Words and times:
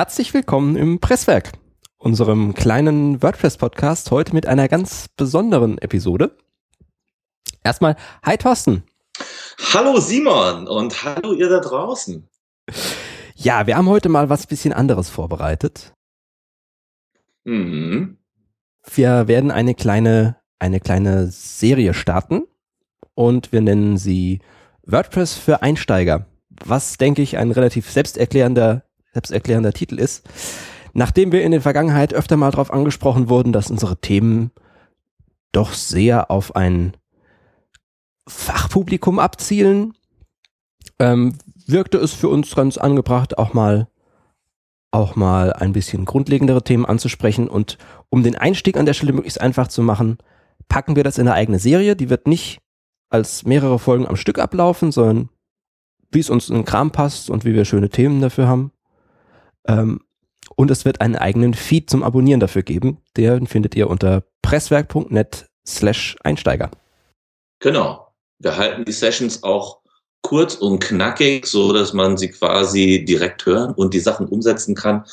Herzlich 0.00 0.32
willkommen 0.32 0.76
im 0.76 0.98
Presswerk, 0.98 1.52
unserem 1.98 2.54
kleinen 2.54 3.22
WordPress-Podcast, 3.22 4.10
heute 4.10 4.32
mit 4.32 4.46
einer 4.46 4.66
ganz 4.66 5.08
besonderen 5.14 5.76
Episode. 5.76 6.38
Erstmal, 7.62 7.96
hi 8.22 8.38
Thorsten. 8.38 8.82
Hallo 9.74 10.00
Simon 10.00 10.68
und 10.68 11.04
hallo 11.04 11.34
ihr 11.34 11.50
da 11.50 11.60
draußen. 11.60 12.26
Ja, 13.34 13.66
wir 13.66 13.76
haben 13.76 13.90
heute 13.90 14.08
mal 14.08 14.30
was 14.30 14.46
bisschen 14.46 14.72
anderes 14.72 15.10
vorbereitet. 15.10 15.92
Mhm. 17.44 18.16
Wir 18.94 19.28
werden 19.28 19.50
eine 19.50 19.74
kleine, 19.74 20.36
eine 20.58 20.80
kleine 20.80 21.26
Serie 21.26 21.92
starten 21.92 22.44
und 23.12 23.52
wir 23.52 23.60
nennen 23.60 23.98
sie 23.98 24.40
WordPress 24.86 25.34
für 25.34 25.60
Einsteiger. 25.60 26.24
Was, 26.48 26.96
denke 26.96 27.20
ich, 27.20 27.36
ein 27.36 27.50
relativ 27.50 27.90
selbsterklärender 27.90 28.82
selbsterklärender 29.12 29.72
Titel 29.72 29.98
ist. 29.98 30.28
Nachdem 30.92 31.32
wir 31.32 31.42
in 31.42 31.52
der 31.52 31.60
Vergangenheit 31.60 32.14
öfter 32.14 32.36
mal 32.36 32.50
darauf 32.50 32.72
angesprochen 32.72 33.28
wurden, 33.28 33.52
dass 33.52 33.70
unsere 33.70 34.00
Themen 34.00 34.50
doch 35.52 35.72
sehr 35.72 36.30
auf 36.30 36.56
ein 36.56 36.96
Fachpublikum 38.26 39.18
abzielen, 39.18 39.94
ähm, 40.98 41.36
wirkte 41.66 41.98
es 41.98 42.12
für 42.12 42.28
uns 42.28 42.54
ganz 42.54 42.78
angebracht, 42.78 43.38
auch 43.38 43.54
mal 43.54 43.88
auch 44.92 45.14
mal 45.14 45.52
ein 45.52 45.72
bisschen 45.72 46.04
grundlegendere 46.04 46.64
Themen 46.64 46.84
anzusprechen 46.84 47.48
und 47.48 47.78
um 48.08 48.24
den 48.24 48.36
Einstieg 48.36 48.76
an 48.76 48.86
der 48.86 48.94
Stelle 48.94 49.12
möglichst 49.12 49.40
einfach 49.40 49.68
zu 49.68 49.82
machen, 49.82 50.18
packen 50.68 50.96
wir 50.96 51.04
das 51.04 51.18
in 51.18 51.28
eine 51.28 51.36
eigene 51.36 51.60
Serie. 51.60 51.94
Die 51.94 52.10
wird 52.10 52.26
nicht 52.26 52.60
als 53.08 53.44
mehrere 53.44 53.78
Folgen 53.78 54.06
am 54.06 54.16
Stück 54.16 54.38
ablaufen, 54.38 54.90
sondern 54.90 55.28
wie 56.10 56.18
es 56.18 56.30
uns 56.30 56.48
in 56.48 56.56
den 56.56 56.64
Kram 56.64 56.90
passt 56.90 57.30
und 57.30 57.44
wie 57.44 57.54
wir 57.54 57.64
schöne 57.64 57.88
Themen 57.88 58.20
dafür 58.20 58.48
haben. 58.48 58.72
Ähm, 59.66 60.00
und 60.56 60.70
es 60.70 60.84
wird 60.84 61.00
einen 61.00 61.16
eigenen 61.16 61.54
Feed 61.54 61.88
zum 61.90 62.02
Abonnieren 62.02 62.40
dafür 62.40 62.62
geben. 62.62 62.98
Den 63.16 63.46
findet 63.46 63.74
ihr 63.74 63.88
unter 63.88 64.24
presswerk.net 64.42 65.46
slash 65.66 66.16
Einsteiger. 66.22 66.70
Genau. 67.60 68.08
Wir 68.38 68.56
halten 68.56 68.84
die 68.84 68.92
Sessions 68.92 69.42
auch 69.42 69.80
kurz 70.22 70.54
und 70.54 70.80
knackig, 70.80 71.46
so 71.46 71.72
dass 71.72 71.92
man 71.92 72.16
sie 72.16 72.28
quasi 72.28 73.04
direkt 73.06 73.46
hören 73.46 73.72
und 73.72 73.94
die 73.94 74.00
Sachen 74.00 74.26
umsetzen 74.26 74.74
kann 74.74 75.04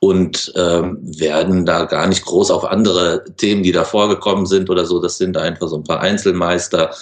und 0.00 0.52
ähm, 0.56 0.98
werden 1.02 1.66
da 1.66 1.84
gar 1.84 2.06
nicht 2.06 2.24
groß 2.24 2.50
auf 2.50 2.64
andere 2.64 3.24
Themen, 3.36 3.62
die 3.62 3.72
da 3.72 3.84
vorgekommen 3.84 4.46
sind 4.46 4.70
oder 4.70 4.86
so. 4.86 5.00
Das 5.00 5.18
sind 5.18 5.36
einfach 5.36 5.68
so 5.68 5.76
ein 5.76 5.84
paar 5.84 6.00
Einzelmeister 6.00 6.94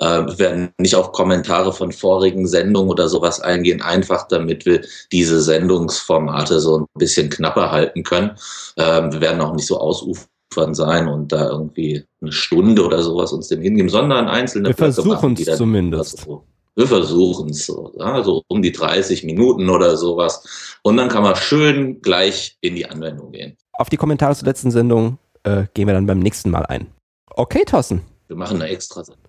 äh, 0.00 0.38
werden 0.38 0.70
nicht 0.78 0.94
auf 0.94 1.12
Kommentare 1.12 1.72
von 1.72 1.92
vorigen 1.92 2.46
Sendungen 2.46 2.90
oder 2.90 3.08
sowas 3.08 3.40
eingehen, 3.40 3.82
einfach 3.82 4.28
damit 4.28 4.66
wir 4.66 4.82
diese 5.12 5.40
Sendungsformate 5.40 6.60
so 6.60 6.80
ein 6.80 6.86
bisschen 6.94 7.30
knapper 7.30 7.70
halten 7.70 8.02
können. 8.02 8.30
Äh, 8.76 9.02
wir 9.10 9.20
werden 9.20 9.40
auch 9.40 9.54
nicht 9.54 9.66
so 9.66 9.78
ausufern 9.78 10.74
sein 10.74 11.08
und 11.08 11.32
da 11.32 11.48
irgendwie 11.48 12.04
eine 12.20 12.32
Stunde 12.32 12.84
oder 12.84 13.02
sowas 13.02 13.32
uns 13.32 13.48
dem 13.48 13.60
hingeben, 13.60 13.88
sondern 13.88 14.28
einzelne 14.28 14.68
Wir 14.68 14.76
versuchen 14.76 15.34
es 15.34 15.56
zumindest. 15.56 16.18
So. 16.18 16.44
Wir 16.76 16.86
versuchen 16.86 17.50
es 17.50 17.66
so, 17.66 17.92
also 17.98 18.42
um 18.46 18.62
die 18.62 18.70
30 18.70 19.24
Minuten 19.24 19.68
oder 19.68 19.96
sowas. 19.96 20.78
Und 20.82 20.96
dann 20.96 21.08
kann 21.08 21.24
man 21.24 21.34
schön 21.34 22.00
gleich 22.02 22.56
in 22.60 22.76
die 22.76 22.86
Anwendung 22.86 23.32
gehen. 23.32 23.56
Auf 23.72 23.88
die 23.88 23.96
Kommentare 23.96 24.36
zur 24.36 24.46
letzten 24.46 24.70
Sendung 24.70 25.18
äh, 25.42 25.64
gehen 25.74 25.88
wir 25.88 25.94
dann 25.94 26.06
beim 26.06 26.20
nächsten 26.20 26.50
Mal 26.50 26.66
ein. 26.66 26.86
Okay, 27.30 27.64
Thorsten. 27.66 28.02
Wir 28.28 28.36
machen 28.36 28.62
eine 28.62 28.70
extra 28.70 29.02
Sendung 29.02 29.27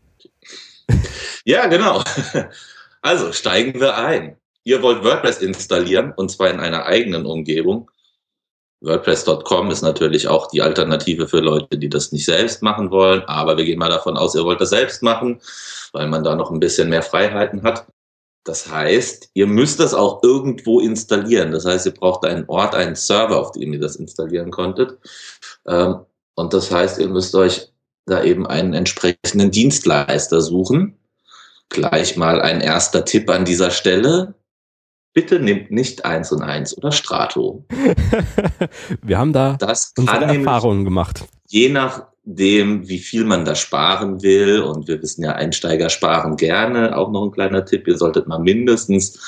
ja, 1.46 1.68
genau. 1.68 2.04
Also 3.02 3.32
steigen 3.32 3.80
wir 3.80 3.98
ein. 3.98 4.36
Ihr 4.66 4.82
wollt 4.82 5.04
WordPress 5.04 5.38
installieren 5.38 6.14
und 6.18 6.30
zwar 6.30 6.50
in 6.50 6.60
einer 6.60 6.86
eigenen 6.86 7.26
Umgebung. 7.26 7.90
WordPress.com 8.82 9.72
ist 9.72 9.82
natürlich 9.82 10.28
auch 10.28 10.48
die 10.48 10.62
Alternative 10.62 11.28
für 11.28 11.40
Leute, 11.40 11.78
die 11.78 11.90
das 11.90 12.12
nicht 12.12 12.26
selbst 12.26 12.62
machen 12.62 12.92
wollen. 12.92 13.24
Aber 13.24 13.58
wir 13.58 13.66
gehen 13.66 13.80
mal 13.80 13.90
davon 13.90 14.18
aus, 14.18 14.36
ihr 14.36 14.44
wollt 14.44 14.62
das 14.62 14.70
selbst 14.70 15.04
machen, 15.04 15.42
weil 15.92 16.08
man 16.08 16.24
da 16.24 16.36
noch 16.36 16.52
ein 16.52 16.60
bisschen 16.60 16.90
mehr 16.90 17.04
Freiheiten 17.04 17.64
hat. 17.64 17.88
Das 18.46 18.72
heißt, 18.72 19.32
ihr 19.34 19.48
müsst 19.48 19.80
das 19.80 19.94
auch 19.94 20.24
irgendwo 20.24 20.80
installieren. 20.80 21.52
Das 21.52 21.66
heißt, 21.66 21.86
ihr 21.86 21.94
braucht 21.94 22.26
einen 22.26 22.46
Ort, 22.48 22.74
einen 22.74 22.96
Server, 22.96 23.38
auf 23.38 23.52
dem 23.52 23.74
ihr 23.74 23.80
das 23.80 23.98
installieren 23.98 24.50
konntet. 24.50 24.98
Ähm, 25.68 26.00
und 26.36 26.54
das 26.54 26.72
heißt, 26.72 27.00
ihr 27.00 27.10
müsst 27.10 27.36
euch 27.36 27.70
da 28.06 28.24
eben 28.24 28.48
einen 28.48 28.74
entsprechenden 28.74 29.52
Dienstleister 29.52 30.42
suchen. 30.42 30.98
Gleich 31.70 32.18
mal 32.18 32.42
ein 32.42 32.62
erster 32.62 33.06
Tipp 33.06 33.30
an 33.30 33.46
dieser 33.46 33.72
Stelle. 33.72 34.36
Bitte 35.14 35.40
nehmt 35.40 35.72
nicht 35.72 36.06
eins 36.06 36.32
und 36.32 36.42
eins 36.42 36.78
oder 36.78 36.92
Strato. 36.92 37.66
Wir 39.02 39.18
haben 39.18 39.34
da 39.34 39.58
das 39.60 39.94
unsere 39.98 40.26
Erfahrungen 40.26 40.86
gemacht. 40.86 41.26
Je 41.48 41.70
nachdem, 41.70 42.88
wie 42.88 43.00
viel 43.00 43.26
man 43.26 43.46
da 43.46 43.56
sparen 43.56 44.22
will, 44.22 44.62
und 44.62 44.88
wir 44.88 45.02
wissen 45.02 45.24
ja, 45.24 45.32
Einsteiger 45.34 45.90
sparen 45.90 46.36
gerne, 46.36 46.96
auch 46.96 47.12
noch 47.12 47.26
ein 47.26 47.32
kleiner 47.32 47.66
Tipp, 47.66 47.88
ihr 47.88 47.98
solltet 47.98 48.28
mal 48.28 48.38
mindestens 48.38 49.20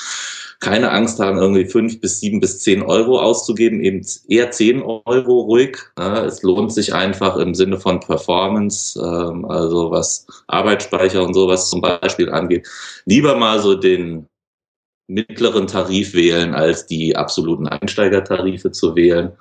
keine 0.62 0.92
Angst 0.92 1.18
haben, 1.18 1.38
irgendwie 1.38 1.64
fünf 1.64 2.00
bis 2.00 2.20
sieben 2.20 2.38
bis 2.38 2.60
zehn 2.60 2.82
Euro 2.82 3.20
auszugeben, 3.20 3.82
eben 3.82 4.06
eher 4.28 4.52
zehn 4.52 4.80
Euro 4.80 5.40
ruhig. 5.40 5.76
es 5.98 6.42
lohnt 6.44 6.72
sich 6.72 6.94
einfach 6.94 7.36
im 7.36 7.54
Sinne 7.54 7.80
von 7.80 7.98
Performance, 7.98 8.98
ähm, 8.98 9.44
also 9.44 9.90
was 9.90 10.24
Arbeitsspeicher 10.46 11.22
und 11.24 11.34
sowas 11.34 11.68
zum 11.68 11.80
Beispiel 11.80 12.30
angeht, 12.30 12.68
lieber 13.06 13.36
mal 13.36 13.60
so 13.60 13.74
den 13.74 14.26
mittleren 15.08 15.66
Tarif 15.66 16.14
wählen, 16.14 16.54
als 16.54 16.86
die 16.86 17.16
absoluten 17.16 17.66
Einsteigertarife 17.66 18.70
zu 18.70 18.94
wählen. 18.94 19.32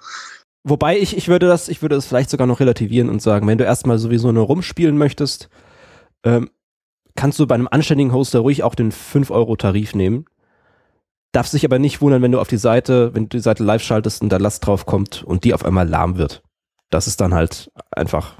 Wobei 0.63 0.97
ich, 0.97 1.15
ich 1.15 1.27
würde 1.27 1.47
das, 1.47 1.69
ich 1.69 1.83
würde 1.83 1.95
das 1.95 2.07
vielleicht 2.07 2.31
sogar 2.31 2.47
noch 2.47 2.59
relativieren 2.59 3.09
und 3.09 3.21
sagen, 3.21 3.45
wenn 3.45 3.59
du 3.59 3.63
erstmal 3.63 3.99
sowieso 3.99 4.31
nur 4.31 4.45
rumspielen 4.47 4.97
möchtest, 4.97 5.49
ähm, 6.23 6.49
kannst 7.15 7.37
du 7.37 7.45
bei 7.45 7.53
einem 7.53 7.67
anständigen 7.69 8.11
Hoster 8.11 8.39
ruhig 8.39 8.63
auch 8.63 8.73
den 8.73 8.91
5-Euro-Tarif 8.91 9.93
nehmen 9.93 10.25
Darf 11.31 11.47
sich 11.47 11.63
aber 11.63 11.79
nicht 11.79 12.01
wundern, 12.01 12.21
wenn 12.21 12.31
du 12.31 12.39
auf 12.39 12.49
die 12.49 12.57
Seite, 12.57 13.13
wenn 13.13 13.29
du 13.29 13.37
die 13.37 13.43
Seite 13.43 13.63
live 13.63 13.81
schaltest 13.81 14.21
und 14.21 14.29
da 14.29 14.37
Last 14.37 14.65
drauf 14.65 14.85
kommt 14.85 15.23
und 15.23 15.43
die 15.43 15.53
auf 15.53 15.63
einmal 15.63 15.87
lahm 15.87 16.17
wird. 16.17 16.43
Das 16.89 17.07
ist 17.07 17.21
dann 17.21 17.33
halt 17.33 17.71
einfach. 17.91 18.35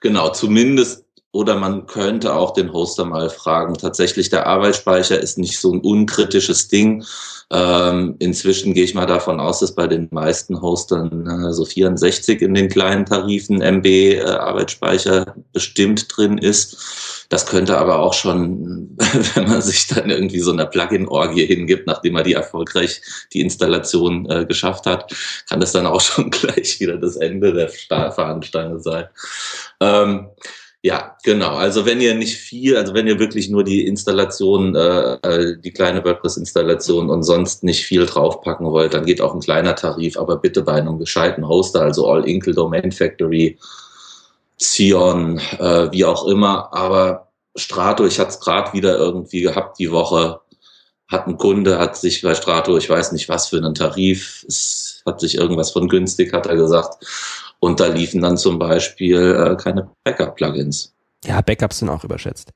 Genau, 0.00 0.28
zumindest 0.30 1.06
oder 1.36 1.56
man 1.56 1.86
könnte 1.86 2.34
auch 2.34 2.54
den 2.54 2.72
Hoster 2.72 3.04
mal 3.04 3.28
fragen. 3.28 3.74
Tatsächlich, 3.74 4.30
der 4.30 4.46
Arbeitsspeicher 4.46 5.20
ist 5.20 5.36
nicht 5.36 5.58
so 5.60 5.70
ein 5.72 5.80
unkritisches 5.80 6.68
Ding. 6.68 7.04
Ähm, 7.50 8.16
inzwischen 8.18 8.72
gehe 8.72 8.84
ich 8.84 8.94
mal 8.94 9.06
davon 9.06 9.38
aus, 9.38 9.60
dass 9.60 9.74
bei 9.74 9.86
den 9.86 10.08
meisten 10.10 10.62
Hostern 10.62 11.26
äh, 11.26 11.52
so 11.52 11.66
64 11.66 12.40
in 12.40 12.54
den 12.54 12.70
kleinen 12.70 13.04
Tarifen 13.04 13.60
MB 13.60 13.86
äh, 13.86 14.22
Arbeitsspeicher 14.22 15.34
bestimmt 15.52 16.06
drin 16.16 16.38
ist. 16.38 17.15
Das 17.28 17.46
könnte 17.46 17.78
aber 17.78 17.98
auch 17.98 18.14
schon, 18.14 18.96
wenn 19.34 19.48
man 19.48 19.62
sich 19.62 19.86
dann 19.88 20.10
irgendwie 20.10 20.40
so 20.40 20.52
einer 20.52 20.66
Plugin-Orgie 20.66 21.46
hingibt, 21.46 21.86
nachdem 21.86 22.14
man 22.14 22.24
die 22.24 22.34
erfolgreich 22.34 23.00
die 23.32 23.40
Installation 23.40 24.28
äh, 24.30 24.44
geschafft 24.46 24.86
hat, 24.86 25.12
kann 25.48 25.60
das 25.60 25.72
dann 25.72 25.86
auch 25.86 26.00
schon 26.02 26.30
gleich 26.30 26.80
wieder 26.80 26.96
das 26.96 27.16
Ende 27.16 27.52
der 27.52 27.68
Fahnenstange 27.68 28.80
sein. 28.80 29.06
Ähm, 29.80 30.28
ja, 30.86 31.16
genau. 31.24 31.56
Also 31.56 31.84
wenn 31.84 32.00
ihr 32.00 32.14
nicht 32.14 32.36
viel, 32.36 32.76
also 32.76 32.94
wenn 32.94 33.08
ihr 33.08 33.18
wirklich 33.18 33.50
nur 33.50 33.64
die 33.64 33.86
Installation, 33.86 34.76
äh, 34.76 35.14
äh, 35.14 35.58
die 35.58 35.72
kleine 35.72 36.04
WordPress-Installation 36.04 37.10
und 37.10 37.24
sonst 37.24 37.64
nicht 37.64 37.84
viel 37.84 38.06
draufpacken 38.06 38.70
wollt, 38.70 38.94
dann 38.94 39.04
geht 39.04 39.20
auch 39.20 39.34
ein 39.34 39.40
kleiner 39.40 39.74
Tarif, 39.74 40.16
aber 40.16 40.36
bitte 40.36 40.62
bei 40.62 40.74
einem 40.74 41.00
gescheiten 41.00 41.48
Hoster, 41.48 41.82
also 41.82 42.06
All 42.06 42.28
Inkle 42.28 42.54
Domain 42.54 42.92
Factory, 42.92 43.58
Xeon, 44.58 45.38
äh, 45.58 45.90
wie 45.92 46.04
auch 46.04 46.26
immer. 46.26 46.72
Aber 46.72 47.28
Strato, 47.56 48.06
ich 48.06 48.18
hatte 48.18 48.30
es 48.30 48.40
gerade 48.40 48.72
wieder 48.72 48.96
irgendwie 48.96 49.40
gehabt 49.40 49.78
die 49.78 49.90
Woche, 49.90 50.40
hat 51.08 51.26
ein 51.26 51.38
Kunde, 51.38 51.78
hat 51.78 51.96
sich 51.96 52.22
bei 52.22 52.34
Strato, 52.34 52.76
ich 52.76 52.90
weiß 52.90 53.12
nicht 53.12 53.28
was 53.28 53.48
für 53.48 53.58
einen 53.58 53.74
Tarif, 53.74 54.44
es 54.48 55.02
hat 55.06 55.20
sich 55.20 55.36
irgendwas 55.36 55.70
von 55.70 55.88
günstig, 55.88 56.32
hat 56.32 56.46
er 56.46 56.56
gesagt 56.56 57.04
und 57.60 57.80
da 57.80 57.86
liefen 57.86 58.22
dann 58.22 58.36
zum 58.36 58.58
Beispiel 58.58 59.16
äh, 59.16 59.56
keine 59.56 59.88
Backup-Plugins. 60.04 60.92
Ja, 61.24 61.40
Backups 61.40 61.78
sind 61.78 61.88
auch 61.88 62.04
überschätzt. 62.04 62.50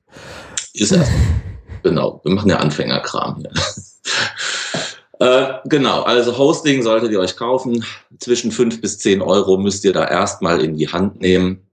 Ist 0.73 0.91
er. 0.91 1.05
genau, 1.83 2.21
wir 2.23 2.33
machen 2.33 2.49
ja 2.49 2.57
Anfängerkram 2.57 3.37
hier. 3.37 3.51
äh, 5.19 5.53
genau, 5.65 6.03
also 6.03 6.37
Hosting 6.37 6.83
solltet 6.83 7.11
ihr 7.11 7.19
euch 7.19 7.35
kaufen. 7.35 7.83
Zwischen 8.19 8.51
fünf 8.51 8.81
bis 8.81 8.99
zehn 8.99 9.21
Euro 9.21 9.57
müsst 9.57 9.83
ihr 9.85 9.93
da 9.93 10.07
erstmal 10.07 10.63
in 10.63 10.77
die 10.77 10.89
Hand 10.89 11.21
nehmen. 11.21 11.67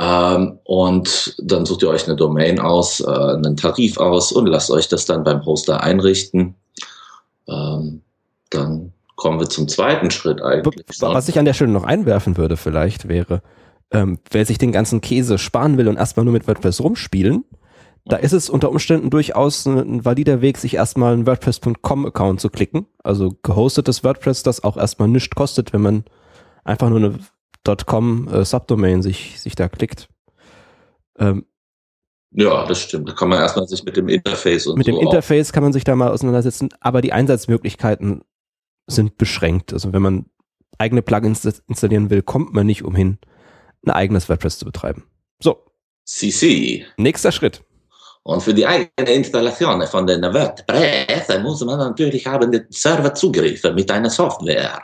Ähm, 0.00 0.58
und 0.64 1.36
dann 1.38 1.66
sucht 1.66 1.82
ihr 1.82 1.90
euch 1.90 2.06
eine 2.06 2.16
Domain 2.16 2.58
aus, 2.58 3.00
äh, 3.00 3.06
einen 3.06 3.56
Tarif 3.56 3.98
aus 3.98 4.32
und 4.32 4.46
lasst 4.46 4.70
euch 4.70 4.88
das 4.88 5.04
dann 5.04 5.24
beim 5.24 5.44
Hoster 5.44 5.82
einrichten. 5.82 6.54
Ähm, 7.48 8.02
dann 8.50 8.92
kommen 9.16 9.38
wir 9.38 9.48
zum 9.48 9.68
zweiten 9.68 10.10
Schritt 10.10 10.42
eigentlich. 10.42 10.86
Was 11.00 11.28
ich 11.28 11.38
an 11.38 11.44
der 11.44 11.54
Stelle 11.54 11.70
noch 11.70 11.84
einwerfen 11.84 12.36
würde 12.36 12.56
vielleicht 12.56 13.08
wäre, 13.08 13.42
ähm, 13.92 14.18
wer 14.30 14.46
sich 14.46 14.58
den 14.58 14.72
ganzen 14.72 15.00
Käse 15.00 15.38
sparen 15.38 15.76
will 15.76 15.88
und 15.88 15.96
erstmal 15.96 16.24
nur 16.24 16.32
mit 16.32 16.48
WordPress 16.48 16.80
rumspielen, 16.80 17.44
Da 18.04 18.16
ist 18.16 18.32
es 18.32 18.50
unter 18.50 18.70
Umständen 18.70 19.10
durchaus 19.10 19.64
ein, 19.64 20.04
valider 20.04 20.40
Weg, 20.40 20.58
sich 20.58 20.74
erstmal 20.74 21.12
einen 21.12 21.26
WordPress.com-Account 21.26 22.40
zu 22.40 22.50
klicken. 22.50 22.86
Also 23.04 23.36
gehostetes 23.44 24.02
WordPress, 24.02 24.42
das 24.42 24.64
auch 24.64 24.76
erstmal 24.76 25.06
nichts 25.06 25.34
kostet, 25.36 25.72
wenn 25.72 25.82
man 25.82 26.04
einfach 26.64 26.88
nur 26.88 26.98
eine 26.98 27.18
.com 27.66 28.28
äh, 28.28 28.44
Subdomain 28.44 29.02
sich, 29.02 29.40
sich 29.40 29.54
da 29.54 29.68
klickt. 29.68 30.08
Ähm, 31.18 31.46
ja, 32.30 32.66
das 32.66 32.80
stimmt. 32.80 33.08
Da 33.08 33.12
kann 33.12 33.28
man 33.28 33.38
erstmal 33.38 33.66
sich 33.66 33.84
mit 33.84 33.96
dem 33.96 34.08
Interface 34.08 34.66
und 34.66 34.78
Mit 34.78 34.86
so 34.86 34.92
dem 34.92 35.00
Interface 35.00 35.52
kann 35.52 35.62
man 35.62 35.72
sich 35.72 35.84
da 35.84 35.94
mal 35.94 36.10
auseinandersetzen, 36.10 36.70
aber 36.80 37.02
die 37.02 37.12
Einsatzmöglichkeiten 37.12 38.22
sind 38.86 39.18
beschränkt. 39.18 39.72
Also 39.72 39.92
wenn 39.92 40.02
man 40.02 40.26
eigene 40.78 41.02
Plugins 41.02 41.44
installieren 41.68 42.10
will, 42.10 42.22
kommt 42.22 42.54
man 42.54 42.66
nicht 42.66 42.84
umhin, 42.84 43.18
ein 43.84 43.90
eigenes 43.90 44.28
WordPress 44.28 44.58
zu 44.58 44.64
betreiben. 44.64 45.04
So. 45.40 45.64
CC. 46.04 46.86
Nächster 46.96 47.32
Schritt. 47.32 47.62
Und 48.24 48.42
für 48.42 48.54
die 48.54 48.66
eigene 48.66 49.12
Installation 49.12 49.84
von 49.86 50.06
den 50.06 50.22
WordPress 50.22 51.28
muss 51.42 51.64
man 51.64 51.78
natürlich 51.78 52.26
haben 52.26 52.52
den 52.52 52.66
Serverzugriff 52.70 53.62
mit 53.74 53.90
einer 53.90 54.10
Software. 54.10 54.82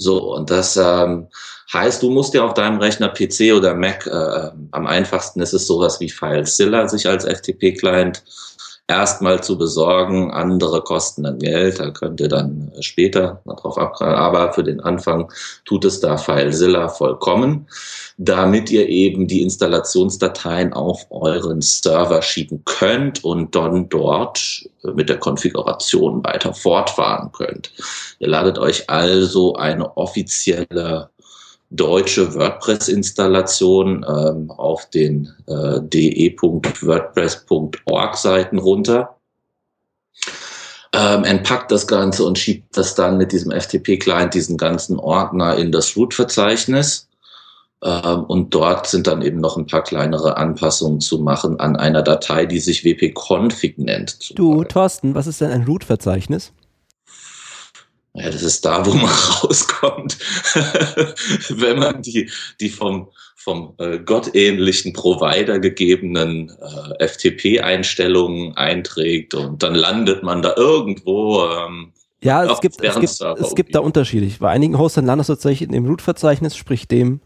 So, 0.00 0.34
und 0.34 0.50
das 0.50 0.78
ähm, 0.78 1.28
heißt, 1.72 2.02
du 2.02 2.10
musst 2.10 2.32
dir 2.32 2.42
auf 2.42 2.54
deinem 2.54 2.78
Rechner 2.78 3.10
PC 3.10 3.52
oder 3.54 3.74
Mac, 3.74 4.06
äh, 4.06 4.50
am 4.70 4.86
einfachsten 4.86 5.40
ist 5.40 5.52
es 5.52 5.66
sowas 5.66 6.00
wie 6.00 6.08
FileZilla 6.08 6.88
sich 6.88 7.06
als 7.06 7.26
FTP-Client 7.26 8.22
erstmal 8.90 9.42
zu 9.42 9.56
besorgen. 9.56 10.32
Andere 10.32 10.82
kosten 10.82 11.22
dann 11.22 11.38
Geld, 11.38 11.78
da 11.78 11.90
könnt 11.90 12.20
ihr 12.20 12.28
dann 12.28 12.72
später 12.80 13.40
darauf 13.44 13.78
abgreifen. 13.78 14.16
Aber 14.16 14.52
für 14.52 14.64
den 14.64 14.80
Anfang 14.80 15.32
tut 15.64 15.84
es 15.84 16.00
da 16.00 16.16
FileZilla 16.16 16.88
vollkommen, 16.88 17.68
damit 18.18 18.68
ihr 18.70 18.88
eben 18.88 19.28
die 19.28 19.42
Installationsdateien 19.42 20.72
auf 20.72 21.06
euren 21.10 21.62
Server 21.62 22.20
schieben 22.20 22.62
könnt 22.64 23.22
und 23.22 23.54
dann 23.54 23.88
dort 23.88 24.68
mit 24.82 25.08
der 25.08 25.18
Konfiguration 25.18 26.24
weiter 26.24 26.52
fortfahren 26.52 27.30
könnt. 27.30 27.70
Ihr 28.18 28.28
ladet 28.28 28.58
euch 28.58 28.90
also 28.90 29.54
eine 29.54 29.96
offizielle 29.96 31.10
deutsche 31.70 32.34
WordPress-Installation 32.34 34.04
ähm, 34.06 34.50
auf 34.50 34.90
den 34.90 35.32
äh, 35.46 35.80
de.wordpress.org 35.80 38.16
Seiten 38.16 38.58
runter. 38.58 39.16
Ähm, 40.92 41.22
entpackt 41.22 41.70
das 41.70 41.86
Ganze 41.86 42.24
und 42.24 42.36
schiebt 42.36 42.76
das 42.76 42.96
dann 42.96 43.16
mit 43.16 43.30
diesem 43.30 43.52
FTP-Client, 43.52 44.34
diesen 44.34 44.56
ganzen 44.56 44.98
Ordner 44.98 45.54
in 45.56 45.70
das 45.70 45.96
Root-Verzeichnis. 45.96 47.06
Ähm, 47.82 48.24
und 48.24 48.52
dort 48.52 48.88
sind 48.88 49.06
dann 49.06 49.22
eben 49.22 49.40
noch 49.40 49.56
ein 49.56 49.66
paar 49.66 49.84
kleinere 49.84 50.36
Anpassungen 50.36 51.00
zu 51.00 51.20
machen 51.20 51.60
an 51.60 51.76
einer 51.76 52.02
Datei, 52.02 52.46
die 52.46 52.58
sich 52.58 52.84
wp-config 52.84 53.78
nennt. 53.78 54.36
Du, 54.36 54.64
Thorsten, 54.64 55.14
was 55.14 55.28
ist 55.28 55.40
denn 55.40 55.52
ein 55.52 55.62
Root-Verzeichnis? 55.62 56.52
Ja, 58.14 58.28
das 58.28 58.42
ist 58.42 58.64
da, 58.64 58.84
wo 58.84 58.92
man 58.92 59.10
rauskommt, 59.42 60.18
wenn 61.50 61.78
man 61.78 62.02
die, 62.02 62.28
die 62.60 62.68
vom, 62.68 63.08
vom 63.36 63.74
äh, 63.78 63.98
gottähnlichen 64.00 64.92
Provider 64.92 65.60
gegebenen 65.60 66.50
äh, 66.98 67.06
FTP-Einstellungen 67.06 68.56
einträgt 68.56 69.34
und 69.34 69.62
dann 69.62 69.74
landet 69.74 70.22
man 70.22 70.42
da 70.42 70.54
irgendwo. 70.56 71.44
Ähm, 71.44 71.92
ja, 72.22 72.44
es 72.44 72.60
gibt, 72.60 72.82
es 72.82 72.94
gibt, 72.98 73.40
es 73.40 73.54
gibt 73.54 73.74
da 73.74 73.78
Unterschiede. 73.78 74.30
Bei 74.40 74.50
einigen 74.50 74.76
Hostern 74.76 75.06
landest 75.06 75.30
du 75.30 75.34
tatsächlich 75.34 75.68
in 75.68 75.72
dem 75.72 75.86
Root-Verzeichnis, 75.86 76.56
sprich 76.56 76.88
dem 76.88 77.20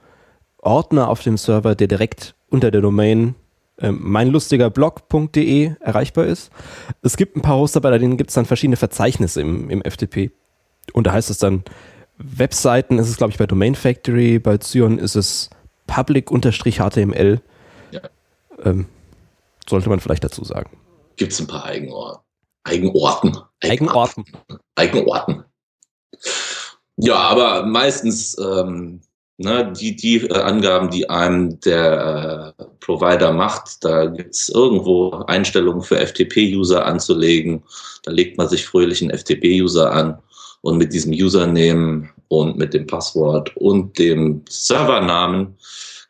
Ordner 0.58 1.08
auf 1.08 1.22
dem 1.22 1.36
Server, 1.36 1.75
der 1.75 1.88
direkt 1.88 2.34
unter 2.48 2.70
der 2.70 2.82
Domain 2.82 3.34
äh, 3.78 3.90
meinlustigerblog.de 3.90 5.72
erreichbar 5.81 6.26
ist. 6.26 6.50
Es 7.02 7.16
gibt 7.16 7.36
ein 7.36 7.42
paar 7.42 7.56
Hoster, 7.56 7.81
bei 7.81 7.96
denen 7.98 8.16
gibt 8.16 8.31
es 8.31 8.34
dann 8.34 8.44
verschiedene 8.44 8.76
Verzeichnisse 8.76 9.40
im, 9.40 9.69
im 9.70 9.82
FTP. 9.82 10.31
Und 10.92 11.06
da 11.06 11.12
heißt 11.12 11.31
es 11.31 11.38
dann, 11.38 11.64
Webseiten 12.19 12.98
ist 12.98 13.08
es, 13.08 13.16
glaube 13.16 13.32
ich, 13.32 13.38
bei 13.38 13.46
Domain 13.46 13.75
Factory, 13.75 14.38
bei 14.38 14.58
Zion 14.58 14.98
ist 14.98 15.16
es 15.16 15.50
public-html. 15.86 17.40
Ja. 17.90 18.00
Ähm, 18.64 18.86
sollte 19.69 19.88
man 19.88 20.00
vielleicht 20.00 20.25
dazu 20.25 20.44
sagen. 20.44 20.70
Gibt 21.16 21.32
es 21.32 21.40
ein 21.40 21.46
paar 21.46 21.64
Eigenor 21.64 22.25
Eigenorten. 22.64 23.36
Eigenorten. 23.62 24.25
Eigenorten. 24.75 25.44
Ja, 26.96 27.16
aber 27.16 27.66
meistens 27.66 28.36
ähm, 28.38 29.02
ne, 29.36 29.72
die, 29.78 29.94
die 29.94 30.26
äh, 30.26 30.32
Angaben, 30.32 30.90
die 30.90 31.08
einem 31.10 31.60
der 31.60 32.54
äh, 32.58 32.64
Provider 32.81 33.32
macht, 33.32 33.84
da 33.84 34.06
gibt 34.06 34.34
es 34.34 34.48
irgendwo 34.48 35.10
Einstellungen 35.26 35.82
für 35.82 35.98
FTP-User 35.98 36.86
anzulegen. 36.86 37.62
Da 38.02 38.12
legt 38.12 38.38
man 38.38 38.48
sich 38.48 38.64
fröhlich 38.64 39.02
einen 39.02 39.16
FTP-User 39.16 39.92
an 39.92 40.19
und 40.64 40.78
mit 40.78 40.94
diesem 40.94 41.12
Username 41.12 42.08
und 42.28 42.56
mit 42.56 42.72
dem 42.72 42.87
Passwort 42.87 43.55
und 43.56 43.99
dem 43.99 44.43
Servernamen 44.49 45.58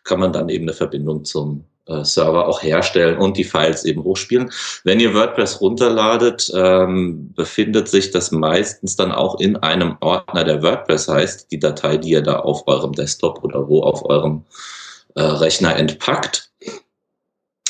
kann 0.04 0.20
man 0.20 0.32
dann 0.32 0.48
eben 0.48 0.64
eine 0.64 0.72
Verbindung 0.72 1.24
zum 1.24 1.64
äh, 1.86 2.04
Server 2.04 2.46
auch 2.46 2.62
herstellen 2.62 3.18
und 3.18 3.36
die 3.36 3.42
Files 3.42 3.84
eben 3.84 4.04
hochspielen. 4.04 4.50
Wenn 4.84 5.00
ihr 5.00 5.12
WordPress 5.12 5.60
runterladet, 5.60 6.52
ähm, 6.54 7.32
befindet 7.34 7.88
sich 7.88 8.12
das 8.12 8.30
meistens 8.30 8.94
dann 8.94 9.10
auch 9.10 9.40
in 9.40 9.56
einem 9.56 9.96
Ordner, 10.00 10.44
der 10.44 10.62
WordPress 10.62 11.08
heißt, 11.08 11.50
die 11.50 11.58
Datei, 11.58 11.96
die 11.96 12.10
ihr 12.10 12.22
da 12.22 12.36
auf 12.36 12.62
eurem 12.68 12.92
Desktop 12.92 13.42
oder 13.42 13.66
wo 13.68 13.82
auf 13.82 14.04
eurem 14.04 14.44
äh, 15.16 15.22
Rechner 15.22 15.74
entpackt. 15.74 16.52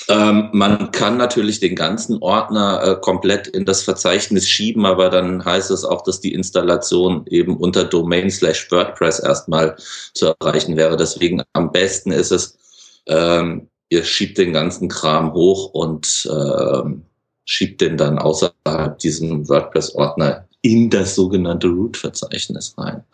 Ähm, 0.08 0.50
man 0.52 0.90
kann 0.90 1.16
natürlich 1.16 1.60
den 1.60 1.74
ganzen 1.74 2.18
Ordner 2.20 2.82
äh, 2.82 3.00
komplett 3.00 3.46
in 3.46 3.64
das 3.64 3.82
Verzeichnis 3.82 4.48
schieben, 4.48 4.84
aber 4.84 5.08
dann 5.08 5.44
heißt 5.44 5.70
es 5.70 5.84
auch, 5.84 6.02
dass 6.02 6.20
die 6.20 6.34
Installation 6.34 7.26
eben 7.26 7.56
unter 7.56 7.84
Domain 7.84 8.30
slash 8.30 8.70
WordPress 8.70 9.20
erstmal 9.20 9.76
zu 10.12 10.34
erreichen 10.40 10.76
wäre. 10.76 10.96
Deswegen 10.96 11.42
am 11.54 11.72
besten 11.72 12.12
ist 12.12 12.32
es, 12.32 12.58
ähm, 13.06 13.68
ihr 13.88 14.04
schiebt 14.04 14.36
den 14.38 14.52
ganzen 14.52 14.88
Kram 14.88 15.32
hoch 15.32 15.70
und 15.72 16.28
ähm, 16.30 17.04
schiebt 17.46 17.80
den 17.80 17.96
dann 17.96 18.18
außerhalb 18.18 18.98
diesem 18.98 19.48
WordPress-Ordner 19.48 20.46
in 20.62 20.88
das 20.88 21.14
sogenannte 21.14 21.68
Root-Verzeichnis 21.68 22.74
rein. 22.78 23.04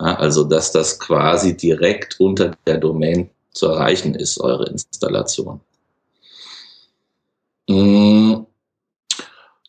Ja, 0.00 0.14
also, 0.16 0.44
dass 0.44 0.70
das 0.70 0.98
quasi 0.98 1.56
direkt 1.56 2.20
unter 2.20 2.52
der 2.66 2.78
Domain 2.78 3.30
zu 3.52 3.66
erreichen 3.66 4.14
ist, 4.14 4.40
eure 4.40 4.66
Installation. 4.66 5.60
Mm, 7.68 8.46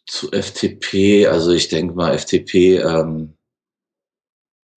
zu 0.05 0.31
FTP, 0.31 1.27
also 1.27 1.51
ich 1.51 1.67
denke 1.67 1.93
mal, 1.93 2.17
FTP 2.17 2.79
ähm, 2.79 3.33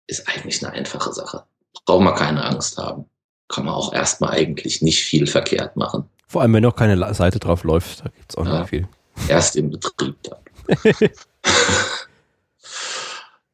ist 0.07 0.29
eigentlich 0.29 0.65
eine 0.65 0.73
einfache 0.75 1.13
Sache. 1.13 1.45
Braucht 1.85 2.03
man 2.03 2.15
keine 2.15 2.45
Angst 2.45 2.79
haben. 2.79 3.05
Kann 3.49 3.65
man 3.65 3.75
auch 3.75 3.93
erstmal 3.93 4.33
eigentlich 4.33 4.83
nicht 4.83 5.05
viel 5.05 5.27
verkehrt 5.27 5.77
machen. 5.77 6.09
Vor 6.27 6.43
allem, 6.43 6.53
wenn 6.55 6.63
noch 6.63 6.77
keine 6.77 7.15
Seite 7.15 7.39
drauf 7.39 7.65
läuft, 7.65 8.01
da 8.01 8.11
gibt 8.11 8.31
es 8.31 8.37
auch 8.37 8.47
ja, 8.47 8.61
nicht 8.61 8.71
viel. 8.71 8.89
Erst 9.29 9.57
im 9.57 9.71
Betrieb 9.71 10.17
dann. 10.23 10.39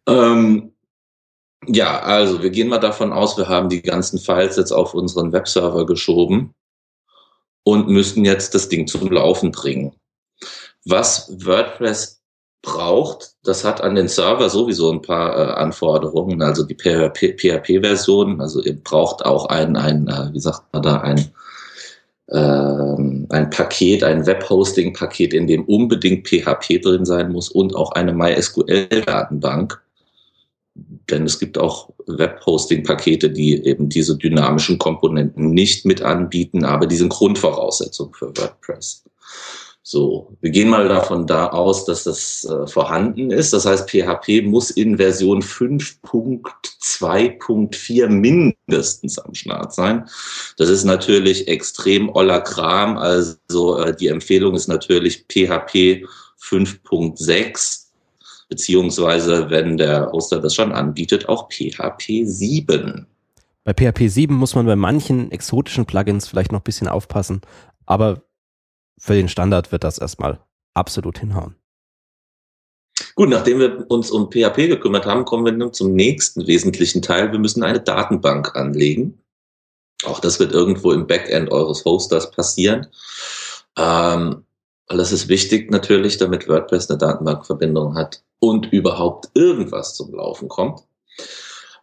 ähm, 0.09 0.73
ja, 1.67 2.00
also 2.00 2.43
wir 2.43 2.50
gehen 2.50 2.69
mal 2.69 2.79
davon 2.79 3.12
aus, 3.12 3.37
wir 3.37 3.49
haben 3.49 3.69
die 3.69 3.83
ganzen 3.83 4.19
Files 4.19 4.57
jetzt 4.57 4.73
auf 4.73 4.95
unseren 4.95 5.33
Webserver 5.33 5.87
geschoben 5.87 6.55
und 7.64 7.88
müssten 7.88 8.25
jetzt 8.25 8.54
das 8.54 8.68
Ding 8.68 8.87
zum 8.87 9.11
Laufen 9.11 9.50
bringen. 9.50 9.92
Was 10.85 11.33
WordPress 11.44 12.21
braucht, 12.64 13.35
das 13.44 13.64
hat 13.64 13.80
an 13.80 13.94
den 13.94 14.09
Server 14.09 14.49
sowieso 14.49 14.90
ein 14.90 15.02
paar 15.02 15.37
äh, 15.37 15.52
Anforderungen, 15.54 16.42
also 16.42 16.64
die 16.64 16.75
PHP-Version, 16.75 18.40
also 18.40 18.62
ihr 18.62 18.83
braucht 18.83 19.25
auch 19.25 19.47
ein, 19.47 19.76
ein 19.76 20.09
äh, 20.09 20.33
wie 20.33 20.40
sagt 20.40 20.73
man 20.73 20.83
da, 20.83 21.00
ein, 21.00 21.30
äh, 22.28 23.35
ein 23.35 23.50
Paket, 23.50 24.02
ein 24.02 24.26
Webhosting-Paket, 24.26 25.35
in 25.35 25.47
dem 25.47 25.64
unbedingt 25.64 26.26
PHP 26.26 26.80
drin 26.83 27.04
sein 27.04 27.33
muss 27.33 27.50
und 27.50 27.76
auch 27.76 27.92
eine 27.92 28.12
MySQL-Datenbank. 28.12 29.84
Denn 31.11 31.25
es 31.25 31.39
gibt 31.39 31.59
auch 31.59 31.91
Webhosting-Pakete, 32.07 33.31
die 33.31 33.65
eben 33.65 33.89
diese 33.89 34.17
dynamischen 34.17 34.79
Komponenten 34.79 35.51
nicht 35.51 35.85
mit 35.85 36.03
anbieten, 36.03 36.65
aber 36.65 36.87
die 36.87 36.97
sind 36.97 37.11
Grundvoraussetzung 37.11 38.15
für 38.15 38.37
WordPress. 38.37 39.05
So, 39.87 40.35
wir 40.41 40.49
gehen 40.49 40.71
mal 40.71 40.89
davon 40.89 41.27
da 41.27 41.49
aus, 41.49 41.85
dass 41.85 42.05
das 42.05 42.43
äh, 42.45 42.67
vorhanden 42.67 43.31
ist. 43.31 43.53
Das 43.53 43.67
heißt, 43.67 43.91
PHP 43.91 44.47
muss 44.47 44.71
in 44.71 44.97
Version 44.97 45.43
5.2.4 45.43 48.09
mindestens 48.09 49.19
am 49.19 49.35
Start 49.35 49.75
sein. 49.75 50.09
Das 50.57 50.71
ist 50.71 50.85
natürlich 50.85 51.49
extrem 51.49 52.09
oller 52.09 52.41
Kram. 52.41 52.97
Also 52.97 53.79
äh, 53.79 53.95
die 53.95 54.09
Empfehlung 54.09 54.55
ist 54.55 54.69
natürlich 54.69 55.27
PHP 55.29 56.07
5.6 56.43 57.84
beziehungsweise 58.55 59.51
wenn 59.51 59.77
der 59.77 60.13
Hoster 60.13 60.41
das 60.41 60.55
schon 60.55 60.71
anbietet, 60.71 61.29
auch 61.29 61.51
PHP 61.51 62.23
7. 62.25 63.05
Bei 63.65 63.73
PHP 63.73 64.09
7 64.09 64.33
muss 64.33 64.55
man 64.55 64.65
bei 64.65 64.77
manchen 64.77 65.33
exotischen 65.33 65.87
Plugins 65.87 66.29
vielleicht 66.29 66.53
noch 66.53 66.61
ein 66.61 66.65
bisschen 66.65 66.87
aufpassen, 66.87 67.41
aber 67.85 68.23
für 68.97 69.15
den 69.15 69.29
Standard 69.29 69.73
wird 69.73 69.83
das 69.83 69.99
erstmal 69.99 70.39
absolut 70.73 71.19
hinhauen. 71.19 71.57
Gut, 73.17 73.29
nachdem 73.29 73.59
wir 73.59 73.91
uns 73.91 74.13
um 74.13 74.31
PHP 74.31 74.69
gekümmert 74.69 75.05
haben, 75.05 75.25
kommen 75.25 75.45
wir 75.45 75.53
nun 75.53 75.73
zum 75.73 75.95
nächsten 75.95 76.47
wesentlichen 76.47 77.03
Teil. 77.03 77.33
Wir 77.33 77.41
müssen 77.41 77.65
eine 77.65 77.81
Datenbank 77.81 78.55
anlegen. 78.55 79.19
Auch 80.05 80.21
das 80.21 80.39
wird 80.39 80.53
irgendwo 80.53 80.93
im 80.93 81.09
Backend 81.09 81.51
eures 81.51 81.85
Hosters 81.85 82.31
passieren. 82.31 82.87
Ähm, 83.77 84.45
weil 84.88 84.99
das 84.99 85.12
ist 85.12 85.29
wichtig 85.29 85.71
natürlich, 85.71 86.19
damit 86.19 86.49
WordPress 86.49 86.91
eine 86.91 86.99
Datenbankverbindung 86.99 87.97
hat 87.97 88.23
und 88.38 88.73
überhaupt 88.73 89.31
irgendwas 89.35 89.95
zum 89.95 90.14
Laufen 90.14 90.49
kommt. 90.49 90.81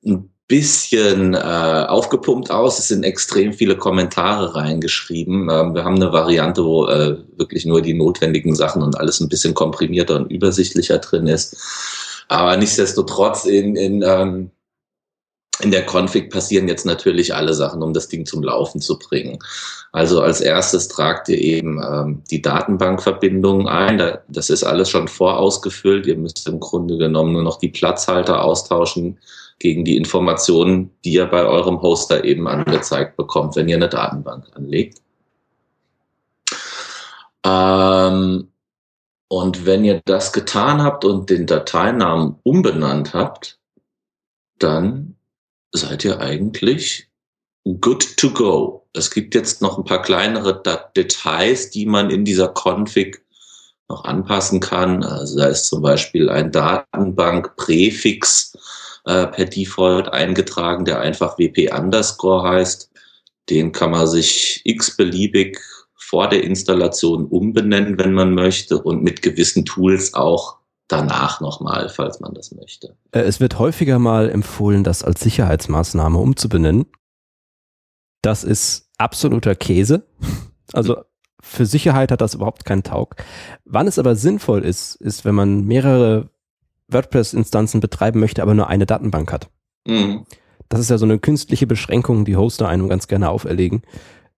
ein 0.06 0.30
bisschen 0.46 1.34
äh, 1.34 1.38
aufgepumpt 1.38 2.52
aus. 2.52 2.78
Es 2.78 2.88
sind 2.88 3.02
extrem 3.02 3.52
viele 3.52 3.76
Kommentare 3.76 4.54
reingeschrieben. 4.54 5.48
Ähm, 5.50 5.74
wir 5.74 5.84
haben 5.84 5.96
eine 5.96 6.12
Variante, 6.12 6.64
wo 6.64 6.86
äh, 6.86 7.18
wirklich 7.36 7.66
nur 7.66 7.82
die 7.82 7.94
notwendigen 7.94 8.54
Sachen 8.54 8.82
und 8.82 8.98
alles 8.98 9.20
ein 9.20 9.28
bisschen 9.28 9.54
komprimierter 9.54 10.16
und 10.16 10.30
übersichtlicher 10.30 10.98
drin 10.98 11.26
ist. 11.26 11.56
Aber 12.28 12.56
nichtsdestotrotz 12.56 13.46
in, 13.46 13.74
in, 13.74 14.02
ähm, 14.06 14.50
in 15.60 15.70
der 15.70 15.84
Config 15.84 16.30
passieren 16.30 16.68
jetzt 16.68 16.86
natürlich 16.86 17.34
alle 17.34 17.52
Sachen, 17.52 17.82
um 17.82 17.92
das 17.92 18.08
Ding 18.08 18.26
zum 18.26 18.42
Laufen 18.42 18.80
zu 18.80 18.98
bringen. 18.98 19.38
Also 19.92 20.20
als 20.20 20.40
erstes 20.40 20.88
tragt 20.88 21.28
ihr 21.28 21.38
eben 21.38 21.82
ähm, 21.82 22.22
die 22.30 22.42
Datenbankverbindungen 22.42 23.66
ein. 23.66 23.98
Da, 23.98 24.22
das 24.28 24.50
ist 24.50 24.62
alles 24.62 24.90
schon 24.90 25.08
vorausgefüllt. 25.08 26.06
Ihr 26.06 26.16
müsst 26.16 26.46
im 26.46 26.60
Grunde 26.60 26.96
genommen 26.96 27.32
nur 27.32 27.42
noch 27.42 27.58
die 27.58 27.70
Platzhalter 27.70 28.44
austauschen 28.44 29.18
gegen 29.58 29.84
die 29.84 29.96
Informationen, 29.96 30.90
die 31.04 31.14
ihr 31.14 31.26
bei 31.26 31.44
eurem 31.44 31.82
Hoster 31.82 32.24
eben 32.24 32.46
angezeigt 32.46 33.16
bekommt, 33.16 33.56
wenn 33.56 33.68
ihr 33.68 33.76
eine 33.76 33.88
Datenbank 33.88 34.44
anlegt. 34.54 34.98
Ähm, 37.44 38.48
und 39.28 39.66
wenn 39.66 39.84
ihr 39.84 40.00
das 40.04 40.32
getan 40.32 40.82
habt 40.82 41.04
und 41.04 41.30
den 41.30 41.46
Dateinamen 41.46 42.36
umbenannt 42.44 43.12
habt, 43.12 43.58
dann 44.58 45.17
seid 45.72 46.04
ihr 46.04 46.20
eigentlich 46.20 47.08
good 47.80 48.16
to 48.16 48.30
go. 48.30 48.86
Es 48.94 49.10
gibt 49.10 49.34
jetzt 49.34 49.60
noch 49.62 49.78
ein 49.78 49.84
paar 49.84 50.02
kleinere 50.02 50.62
Details, 50.96 51.70
die 51.70 51.86
man 51.86 52.10
in 52.10 52.24
dieser 52.24 52.52
Config 52.54 53.20
noch 53.88 54.04
anpassen 54.04 54.60
kann. 54.60 55.02
Also 55.02 55.38
da 55.38 55.46
ist 55.46 55.64
zum 55.66 55.82
Beispiel 55.82 56.28
ein 56.28 56.52
Datenbankpräfix 56.52 58.52
äh, 59.06 59.26
per 59.26 59.46
Default 59.46 60.12
eingetragen, 60.12 60.84
der 60.84 61.00
einfach 61.00 61.36
WP 61.38 61.72
Underscore 61.72 62.46
heißt. 62.48 62.90
Den 63.50 63.72
kann 63.72 63.90
man 63.92 64.06
sich 64.06 64.60
x-beliebig 64.64 65.58
vor 65.94 66.28
der 66.28 66.44
Installation 66.44 67.24
umbenennen, 67.26 67.98
wenn 67.98 68.12
man 68.12 68.34
möchte 68.34 68.78
und 68.78 69.02
mit 69.02 69.22
gewissen 69.22 69.64
Tools 69.64 70.12
auch 70.14 70.57
danach 70.88 71.40
nochmal, 71.40 71.88
falls 71.88 72.20
man 72.20 72.34
das 72.34 72.52
möchte. 72.52 72.96
Äh, 73.12 73.20
es 73.20 73.40
wird 73.40 73.58
häufiger 73.58 73.98
mal 73.98 74.30
empfohlen, 74.30 74.84
das 74.84 75.04
als 75.04 75.20
Sicherheitsmaßnahme 75.20 76.18
umzubenennen. 76.18 76.86
Das 78.22 78.44
ist 78.44 78.90
absoluter 78.98 79.54
Käse. 79.54 80.06
Also 80.74 80.98
für 81.40 81.64
Sicherheit 81.64 82.12
hat 82.12 82.20
das 82.20 82.34
überhaupt 82.34 82.66
keinen 82.66 82.82
Taug. 82.82 83.16
Wann 83.64 83.86
es 83.86 83.98
aber 83.98 84.16
sinnvoll 84.16 84.62
ist, 84.62 84.96
ist, 84.96 85.24
wenn 85.24 85.34
man 85.34 85.64
mehrere 85.64 86.28
WordPress-Instanzen 86.88 87.80
betreiben 87.80 88.20
möchte, 88.20 88.42
aber 88.42 88.52
nur 88.52 88.68
eine 88.68 88.84
Datenbank 88.84 89.32
hat. 89.32 89.48
Mhm. 89.86 90.26
Das 90.68 90.80
ist 90.80 90.90
ja 90.90 90.98
so 90.98 91.06
eine 91.06 91.18
künstliche 91.18 91.66
Beschränkung, 91.66 92.26
die 92.26 92.36
Hoster 92.36 92.68
einem 92.68 92.88
ganz 92.88 93.08
gerne 93.08 93.30
auferlegen. 93.30 93.80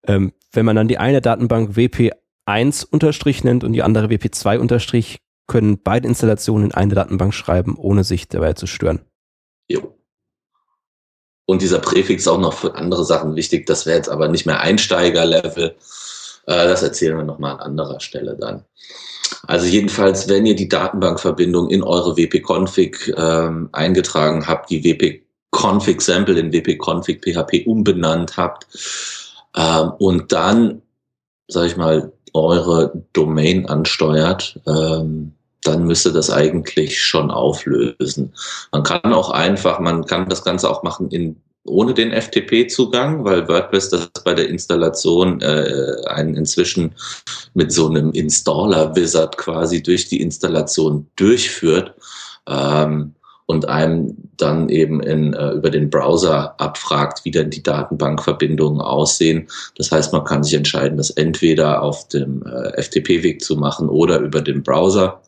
Ähm, 0.07 0.33
wenn 0.53 0.65
man 0.65 0.77
dann 0.77 0.87
die 0.87 0.99
eine 0.99 1.21
Datenbank 1.21 1.77
WP1 1.77 2.87
unterstrich 2.89 3.43
nennt 3.43 3.65
und 3.65 3.73
die 3.73 3.83
andere 3.83 4.07
WP2 4.07 4.59
unterstrich, 4.59 5.19
können 5.51 5.83
beide 5.83 6.07
Installationen 6.07 6.67
in 6.67 6.75
eine 6.75 6.95
Datenbank 6.95 7.35
schreiben, 7.35 7.77
ohne 7.77 8.05
sich 8.05 8.29
dabei 8.29 8.53
zu 8.53 8.69
stören. 8.69 9.01
Jo. 9.67 9.97
Und 11.45 11.61
dieser 11.61 11.81
Präfix 11.81 12.23
ist 12.23 12.29
auch 12.29 12.39
noch 12.39 12.53
für 12.53 12.77
andere 12.77 13.05
Sachen 13.05 13.35
wichtig. 13.35 13.67
Das 13.67 13.85
wäre 13.85 13.97
jetzt 13.97 14.09
aber 14.09 14.29
nicht 14.29 14.47
mehr 14.47 14.61
Einsteigerlevel. 14.61 15.75
Äh, 16.47 16.69
das 16.69 16.85
erzählen 16.85 17.17
wir 17.17 17.25
nochmal 17.25 17.55
an 17.55 17.61
anderer 17.61 17.99
Stelle 17.99 18.37
dann. 18.37 18.65
Also 19.49 19.67
jedenfalls, 19.67 20.29
wenn 20.29 20.47
ihr 20.47 20.55
die 20.55 20.69
Datenbankverbindung 20.69 21.69
in 21.69 21.83
eure 21.83 22.17
wp-config 22.17 23.13
ähm, 23.17 23.71
eingetragen 23.73 24.47
habt, 24.47 24.71
die 24.71 24.85
wp-config-Sample 24.85 26.39
in 26.39 26.53
wp-config 26.53 27.23
PHP 27.23 27.67
umbenannt 27.67 28.37
habt 28.37 28.69
ähm, 29.57 29.91
und 29.99 30.31
dann, 30.31 30.83
sage 31.49 31.67
ich 31.67 31.77
mal, 31.77 32.13
eure 32.35 32.93
Domain 33.13 33.67
ansteuert, 33.67 34.61
ähm, 34.69 35.33
dann 35.65 35.85
müsste 35.87 36.13
das 36.13 36.31
eigentlich 36.31 37.03
schon 37.03 37.31
auflösen. 37.31 38.33
Man 38.73 38.83
kann 38.83 39.13
auch 39.13 39.31
einfach, 39.31 39.79
man 39.81 40.07
kann 40.07 40.29
das 40.29 40.45
Ganze 40.45 40.71
auch 40.71 40.83
machen 40.83 41.11
in 41.11 41.37
ohne 41.65 41.93
den 41.95 42.13
FTP-Zugang, 42.13 43.25
weil 43.25 43.47
WordPress 43.47 43.91
das 43.91 44.11
bei 44.25 44.35
der 44.35 44.49
Installation 44.49 45.41
äh, 45.43 45.95
einen 46.07 46.35
inzwischen 46.35 46.95
mit 47.55 47.73
so 47.73 47.89
einem 47.89 48.13
Installer-Wizard 48.13 49.37
quasi 49.37 49.83
durch 49.83 50.09
die 50.09 50.23
Installation 50.23 51.07
durchführt 51.17 51.95
ähm, 52.49 53.15
und 53.47 53.69
einem 53.69 54.17
dann 54.37 54.69
eben 54.69 55.01
in, 55.03 55.35
äh, 55.35 55.51
über 55.51 55.71
den 55.71 55.91
Browser 55.91 56.55
abfragt, 56.59 57.25
wie 57.25 57.31
denn 57.31 57.51
die 57.51 57.63
Datenbankverbindungen 57.63 58.81
aussehen. 58.81 59.49
Das 59.77 59.93
heißt, 59.93 60.13
man 60.13 60.25
kann 60.25 60.43
sich 60.43 60.55
entscheiden, 60.55 60.97
das 60.97 61.11
entweder 61.11 61.83
auf 61.83 62.09
dem 62.09 62.43
äh, 62.47 62.81
FTP-Weg 62.81 63.43
zu 63.43 63.57
machen 63.57 63.89
oder 63.89 64.21
über 64.21 64.41
den 64.41 64.63
Browser. 64.63 65.21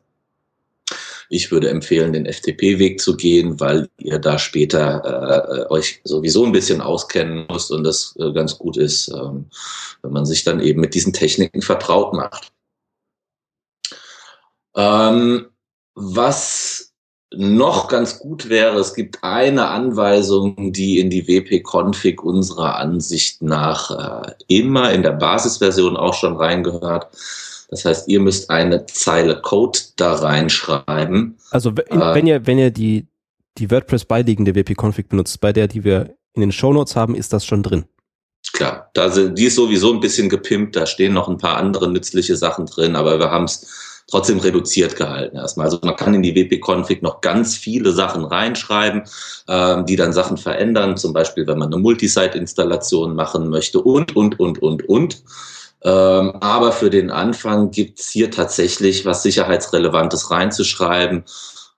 Ich 1.33 1.51
würde 1.51 1.71
empfehlen, 1.71 2.13
den 2.13 2.27
FTP-Weg 2.27 3.01
zu 3.01 3.17
gehen, 3.17 3.59
weil 3.59 3.89
ihr 3.99 4.19
da 4.19 4.39
später 4.39 5.67
äh, 5.67 5.73
euch 5.73 6.03
sowieso 6.05 6.45
ein 6.45 6.53
bisschen 6.53 6.83
auskennen 6.83 7.47
müsst 7.51 7.71
und 7.71 7.85
das 7.85 8.15
äh, 8.19 8.33
ganz 8.33 8.59
gut 8.59 8.77
ist, 8.77 9.09
ähm, 9.09 9.47
wenn 10.03 10.13
man 10.13 10.27
sich 10.27 10.45
dann 10.45 10.61
eben 10.61 10.83
mit 10.83 10.93
diesen 10.93 11.15
Techniken 11.15 11.63
vertraut 11.63 12.13
macht. 12.13 12.53
Ähm, 14.77 15.47
was 15.95 16.93
noch 17.35 17.89
ganz 17.89 18.19
gut 18.19 18.51
wäre, 18.51 18.79
es 18.79 18.93
gibt 18.93 19.25
eine 19.25 19.69
Anweisung, 19.69 20.75
die 20.75 20.99
in 20.99 21.09
die 21.09 21.27
WP-Config 21.27 22.23
unserer 22.23 22.77
Ansicht 22.77 23.41
nach 23.41 24.27
äh, 24.27 24.33
immer 24.49 24.93
in 24.93 25.03
der 25.03 25.13
Basisversion 25.13 25.97
auch 25.97 26.13
schon 26.13 26.37
reingehört. 26.37 27.09
Das 27.73 27.87
heißt, 27.87 28.09
ihr 28.09 28.21
müsst 28.21 28.51
eine 28.51 28.85
Zeile 28.85 29.41
Code 29.41 29.79
da 29.97 30.13
reinschreiben. 30.13 31.39
Also 31.51 31.71
in, 31.71 32.03
äh, 32.03 32.15
wenn 32.15 32.27
ihr, 32.27 32.47
wenn 32.47 32.59
ihr 32.59 32.71
die, 32.71 33.07
die 33.57 33.71
WordPress 33.71 34.05
beiliegende 34.05 34.55
WP-Config 34.55 35.09
benutzt, 35.09 35.41
bei 35.41 35.55
der, 35.55 35.69
die 35.69 35.83
wir 35.83 36.15
in 36.35 36.43
den 36.43 36.53
Shownotes 36.53 36.97
haben, 36.97 37.15
ist 37.15 37.33
das 37.33 37.47
schon 37.47 37.63
drin. 37.63 37.87
Klar, 38.53 38.91
da 38.93 39.09
sind, 39.09 39.39
die 39.39 39.47
ist 39.47 39.55
sowieso 39.55 39.91
ein 39.91 40.01
bisschen 40.01 40.29
gepimpt, 40.29 40.77
da 40.77 40.85
stehen 40.85 41.15
noch 41.15 41.29
ein 41.29 41.39
paar 41.39 41.57
andere 41.57 41.91
nützliche 41.91 42.37
Sachen 42.37 42.67
drin, 42.67 42.95
aber 42.95 43.19
wir 43.19 43.31
haben 43.31 43.45
es 43.45 44.03
trotzdem 44.07 44.39
reduziert 44.39 44.97
gehalten 44.97 45.39
erstmal. 45.39 45.65
Also 45.65 45.79
man 45.83 45.97
kann 45.97 46.13
in 46.13 46.23
die 46.23 46.35
WP-Config 46.35 47.01
noch 47.01 47.23
ganz 47.23 47.57
viele 47.57 47.93
Sachen 47.93 48.27
reinschreiben, 48.27 49.05
ähm, 49.49 49.87
die 49.87 49.97
dann 49.97 50.13
Sachen 50.13 50.37
verändern, 50.37 50.99
zum 50.99 51.15
Beispiel 51.15 51.47
wenn 51.47 51.59
man 51.59 51.73
eine 51.73 51.81
Multisite-Installation 51.81 53.15
machen 53.15 53.49
möchte 53.49 53.81
und, 53.81 54.15
und, 54.15 54.39
und, 54.39 54.61
und, 54.61 54.87
und. 54.87 55.23
Ähm, 55.85 56.33
aber 56.41 56.73
für 56.73 56.91
den 56.91 57.11
Anfang 57.11 57.71
gibt's 57.71 58.11
hier 58.11 58.31
tatsächlich 58.31 59.05
was 59.05 59.23
Sicherheitsrelevantes 59.23 60.31
reinzuschreiben. 60.31 61.25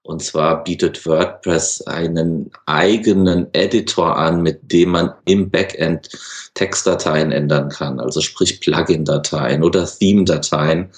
Und 0.03 0.23
zwar 0.23 0.63
bietet 0.65 1.07
WordPress 1.07 1.87
einen 1.87 2.51
eigenen 2.67 3.47
Editor 3.55 4.19
an, 4.19 4.43
mit 4.43 4.71
dem 4.71 4.91
man 4.91 5.15
im 5.25 5.51
Backend 5.51 6.11
Textdateien 6.53 7.33
ändern 7.33 7.71
kann, 7.71 7.99
also 7.99 8.21
sprich 8.21 8.61
Plugin-Dateien 8.61 9.63
oder 9.63 9.87
Theme-Dateien. 9.87 10.91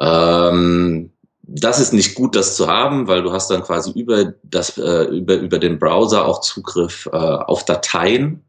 Ähm, 0.00 1.10
das 1.42 1.78
ist 1.78 1.92
nicht 1.92 2.16
gut, 2.16 2.34
das 2.34 2.56
zu 2.56 2.66
haben, 2.66 3.06
weil 3.06 3.22
du 3.22 3.32
hast 3.32 3.50
dann 3.52 3.62
quasi 3.62 3.92
über 3.92 4.34
das 4.42 4.76
äh, 4.78 5.04
über 5.04 5.34
über 5.34 5.58
den 5.58 5.78
Browser 5.78 6.24
auch 6.24 6.40
Zugriff 6.40 7.08
äh, 7.12 7.16
auf 7.16 7.64
Dateien, 7.64 8.42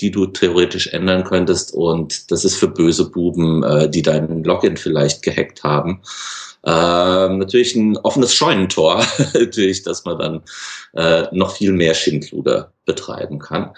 die 0.00 0.10
du 0.10 0.26
theoretisch 0.26 0.88
ändern 0.88 1.24
könntest. 1.24 1.72
Und 1.72 2.30
das 2.30 2.44
ist 2.44 2.56
für 2.56 2.68
böse 2.68 3.10
Buben, 3.10 3.62
äh, 3.62 3.88
die 3.88 4.02
deinen 4.02 4.44
Login 4.44 4.76
vielleicht 4.76 5.22
gehackt 5.22 5.62
haben, 5.62 6.02
ähm, 6.66 7.38
natürlich 7.38 7.76
ein 7.76 7.96
offenes 7.98 8.34
Scheunentor, 8.34 9.04
natürlich, 9.34 9.82
dass 9.82 10.04
man 10.04 10.18
dann 10.18 10.42
äh, 10.94 11.26
noch 11.32 11.56
viel 11.56 11.72
mehr 11.72 11.94
Schindluder 11.94 12.72
betreiben 12.86 13.38
kann. 13.38 13.70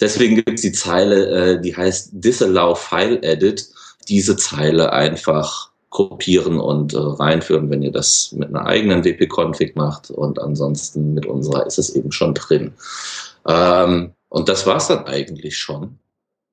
Deswegen 0.00 0.36
gibt 0.36 0.54
es 0.54 0.62
die 0.62 0.72
Zeile, 0.72 1.26
äh, 1.26 1.60
die 1.60 1.76
heißt 1.76 2.10
Disallow 2.12 2.74
File 2.74 3.22
Edit. 3.22 3.68
Diese 4.08 4.36
Zeile 4.36 4.92
einfach 4.92 5.70
kopieren 5.90 6.58
und 6.58 6.94
äh, 6.94 6.98
reinführen, 6.98 7.70
wenn 7.70 7.82
ihr 7.82 7.92
das 7.92 8.32
mit 8.32 8.48
einer 8.48 8.66
eigenen 8.66 9.04
wp-config 9.04 9.76
macht 9.76 10.10
und 10.10 10.40
ansonsten 10.40 11.14
mit 11.14 11.26
unserer 11.26 11.66
ist 11.66 11.78
es 11.78 11.90
eben 11.94 12.10
schon 12.10 12.34
drin. 12.34 12.72
Ähm, 13.46 14.14
und 14.32 14.48
das 14.48 14.66
war's 14.66 14.88
dann 14.88 15.04
eigentlich 15.04 15.58
schon 15.58 15.98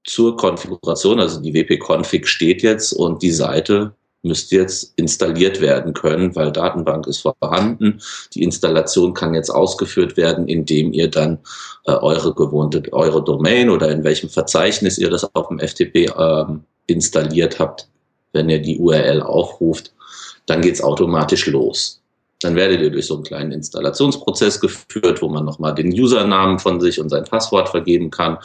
zur 0.03 0.35
Konfiguration. 0.35 1.21
Also 1.21 1.39
die 1.39 1.53
wp-config 1.53 2.27
steht 2.27 2.61
jetzt 2.61 2.91
und 2.91 3.21
die 3.21 3.31
Seite 3.31 3.93
müsste 4.21 4.57
jetzt 4.57 4.91
installiert 4.97 5.61
werden 5.61 5.93
können, 5.93 6.35
weil 6.35 6.51
Datenbank 6.51 7.07
ist 7.07 7.19
vorhanden. 7.19 8.01
Die 8.33 8.43
Installation 8.43 9.13
kann 9.13 9.33
jetzt 9.33 9.49
ausgeführt 9.49 10.17
werden, 10.17 10.49
indem 10.49 10.91
ihr 10.91 11.09
dann 11.09 11.39
äh, 11.85 11.93
eure 11.93 12.33
gewohnte, 12.33 12.83
eure 12.91 13.23
Domain 13.23 13.69
oder 13.69 13.89
in 13.89 14.03
welchem 14.03 14.29
Verzeichnis 14.29 14.97
ihr 14.97 15.09
das 15.09 15.33
auf 15.33 15.47
dem 15.47 15.59
FTP 15.59 16.11
ähm, 16.17 16.65
installiert 16.87 17.59
habt, 17.59 17.87
wenn 18.33 18.49
ihr 18.49 18.61
die 18.61 18.77
URL 18.77 19.21
aufruft, 19.21 19.93
dann 20.47 20.59
geht's 20.59 20.81
automatisch 20.81 21.47
los. 21.47 21.98
Dann 22.41 22.55
werdet 22.55 22.81
ihr 22.81 22.89
durch 22.89 23.07
so 23.07 23.15
einen 23.15 23.23
kleinen 23.23 23.51
Installationsprozess 23.51 24.61
geführt, 24.61 25.21
wo 25.21 25.29
man 25.29 25.43
nochmal 25.43 25.75
den 25.75 25.91
Usernamen 25.91 26.59
von 26.59 26.79
sich 26.79 26.99
und 26.99 27.09
sein 27.09 27.25
Passwort 27.25 27.69
vergeben 27.69 28.11
kann, 28.11 28.37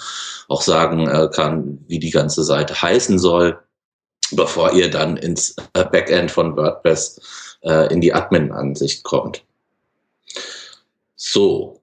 auch 0.48 0.62
sagen 0.62 1.06
äh, 1.06 1.28
kann, 1.32 1.84
wie 1.86 2.00
die 2.00 2.10
ganze 2.10 2.42
Seite 2.42 2.80
heißen 2.80 3.18
soll 3.18 3.58
bevor 4.32 4.72
ihr 4.72 4.90
dann 4.90 5.16
ins 5.16 5.56
äh, 5.74 5.84
Backend 5.84 6.30
von 6.30 6.56
WordPress 6.56 7.20
äh, 7.62 7.92
in 7.92 8.00
die 8.00 8.12
Admin-Ansicht 8.12 9.02
kommt. 9.04 9.44
So, 11.16 11.80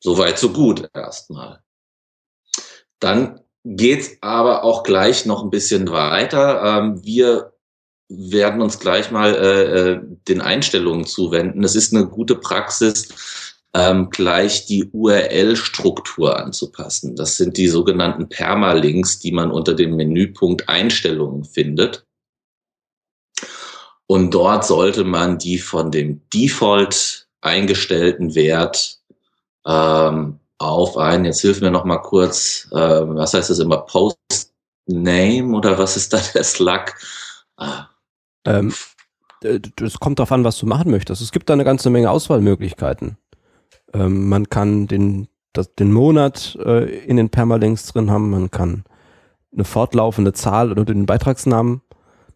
soweit 0.00 0.38
so 0.38 0.50
gut 0.50 0.88
erstmal. 0.94 1.60
Dann 2.98 3.40
geht's 3.64 4.10
aber 4.20 4.64
auch 4.64 4.82
gleich 4.82 5.26
noch 5.26 5.42
ein 5.42 5.50
bisschen 5.50 5.90
weiter. 5.90 6.62
Ähm, 6.62 7.04
wir 7.04 7.49
werden 8.10 8.60
uns 8.60 8.78
gleich 8.78 9.10
mal 9.10 9.34
äh, 9.34 9.92
äh 9.92 10.00
den 10.28 10.40
Einstellungen 10.40 11.06
zuwenden. 11.06 11.64
Es 11.64 11.76
ist 11.76 11.94
eine 11.94 12.06
gute 12.06 12.34
Praxis, 12.34 13.08
ähm, 13.72 14.10
gleich 14.10 14.66
die 14.66 14.90
URL-Struktur 14.92 16.36
anzupassen. 16.36 17.14
Das 17.14 17.36
sind 17.36 17.56
die 17.56 17.68
sogenannten 17.68 18.28
Permalinks, 18.28 19.20
die 19.20 19.32
man 19.32 19.50
unter 19.50 19.74
dem 19.74 19.96
Menüpunkt 19.96 20.68
Einstellungen 20.68 21.44
findet. 21.44 22.04
Und 24.06 24.34
dort 24.34 24.66
sollte 24.66 25.04
man 25.04 25.38
die 25.38 25.58
von 25.58 25.92
dem 25.92 26.20
Default 26.34 27.28
eingestellten 27.42 28.34
Wert 28.34 28.98
ähm, 29.64 30.40
auf 30.58 30.96
ein, 30.96 31.24
jetzt 31.24 31.40
hilf 31.40 31.60
mir 31.60 31.70
noch 31.70 31.84
mal 31.84 31.98
kurz, 31.98 32.66
äh, 32.72 32.76
was 32.76 33.34
heißt 33.34 33.50
das 33.50 33.60
immer, 33.60 33.78
Post-Name 33.78 35.56
oder 35.56 35.78
was 35.78 35.96
ist 35.96 36.12
da 36.12 36.20
der 36.34 36.44
Slug? 36.44 36.86
Ah. 37.56 37.89
Ähm, 38.44 38.72
das 39.40 40.00
kommt 40.00 40.18
darauf 40.18 40.32
an, 40.32 40.44
was 40.44 40.58
du 40.58 40.66
machen 40.66 40.90
möchtest. 40.90 41.22
Es 41.22 41.32
gibt 41.32 41.48
da 41.48 41.54
eine 41.54 41.64
ganze 41.64 41.90
Menge 41.90 42.10
Auswahlmöglichkeiten. 42.10 43.16
Ähm, 43.94 44.28
man 44.28 44.48
kann 44.48 44.86
den, 44.86 45.28
das, 45.52 45.74
den 45.74 45.92
Monat 45.92 46.58
äh, 46.62 47.04
in 47.04 47.16
den 47.16 47.30
Permalinks 47.30 47.86
drin 47.86 48.10
haben, 48.10 48.30
man 48.30 48.50
kann 48.50 48.84
eine 49.52 49.64
fortlaufende 49.64 50.32
Zahl 50.32 50.70
oder 50.70 50.84
den 50.84 51.06
Beitragsnamen. 51.06 51.82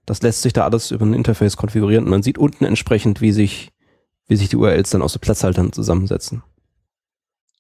Das 0.07 0.23
lässt 0.23 0.43
sich 0.43 0.53
da 0.53 0.65
alles 0.65 0.91
über 0.91 1.07
ein 1.07 1.15
Interface 1.15 1.57
konfigurieren 1.57 2.09
man 2.09 2.23
sieht 2.23 2.39
unten 2.39 2.65
entsprechend, 2.65 3.21
wie 3.21 3.33
sich, 3.33 3.73
wie 4.27 4.37
sich 4.37 4.49
die 4.49 4.57
URLs 4.57 4.91
dann 4.91 5.03
aus 5.03 5.13
den 5.13 5.21
Platzhaltern 5.21 5.73
zusammensetzen. 5.73 6.43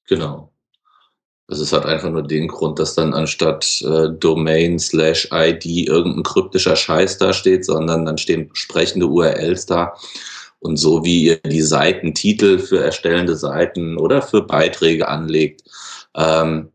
Genau. 0.08 0.53
Also 1.46 1.62
es 1.62 1.72
hat 1.72 1.84
einfach 1.84 2.10
nur 2.10 2.22
den 2.22 2.48
Grund, 2.48 2.78
dass 2.78 2.94
dann 2.94 3.12
anstatt 3.12 3.82
äh, 3.82 4.08
Domain 4.10 4.78
slash 4.78 5.28
ID 5.30 5.88
irgendein 5.88 6.22
kryptischer 6.22 6.74
Scheiß 6.74 7.18
da 7.18 7.32
steht, 7.34 7.66
sondern 7.66 8.06
dann 8.06 8.16
stehen 8.16 8.48
sprechende 8.54 9.06
URLs 9.06 9.66
da. 9.66 9.94
Und 10.60 10.78
so 10.78 11.04
wie 11.04 11.24
ihr 11.24 11.36
die 11.40 11.60
Seitentitel 11.60 12.58
für 12.58 12.82
erstellende 12.82 13.36
Seiten 13.36 13.98
oder 13.98 14.22
für 14.22 14.40
Beiträge 14.40 15.06
anlegt, 15.06 15.62
ähm, 16.16 16.70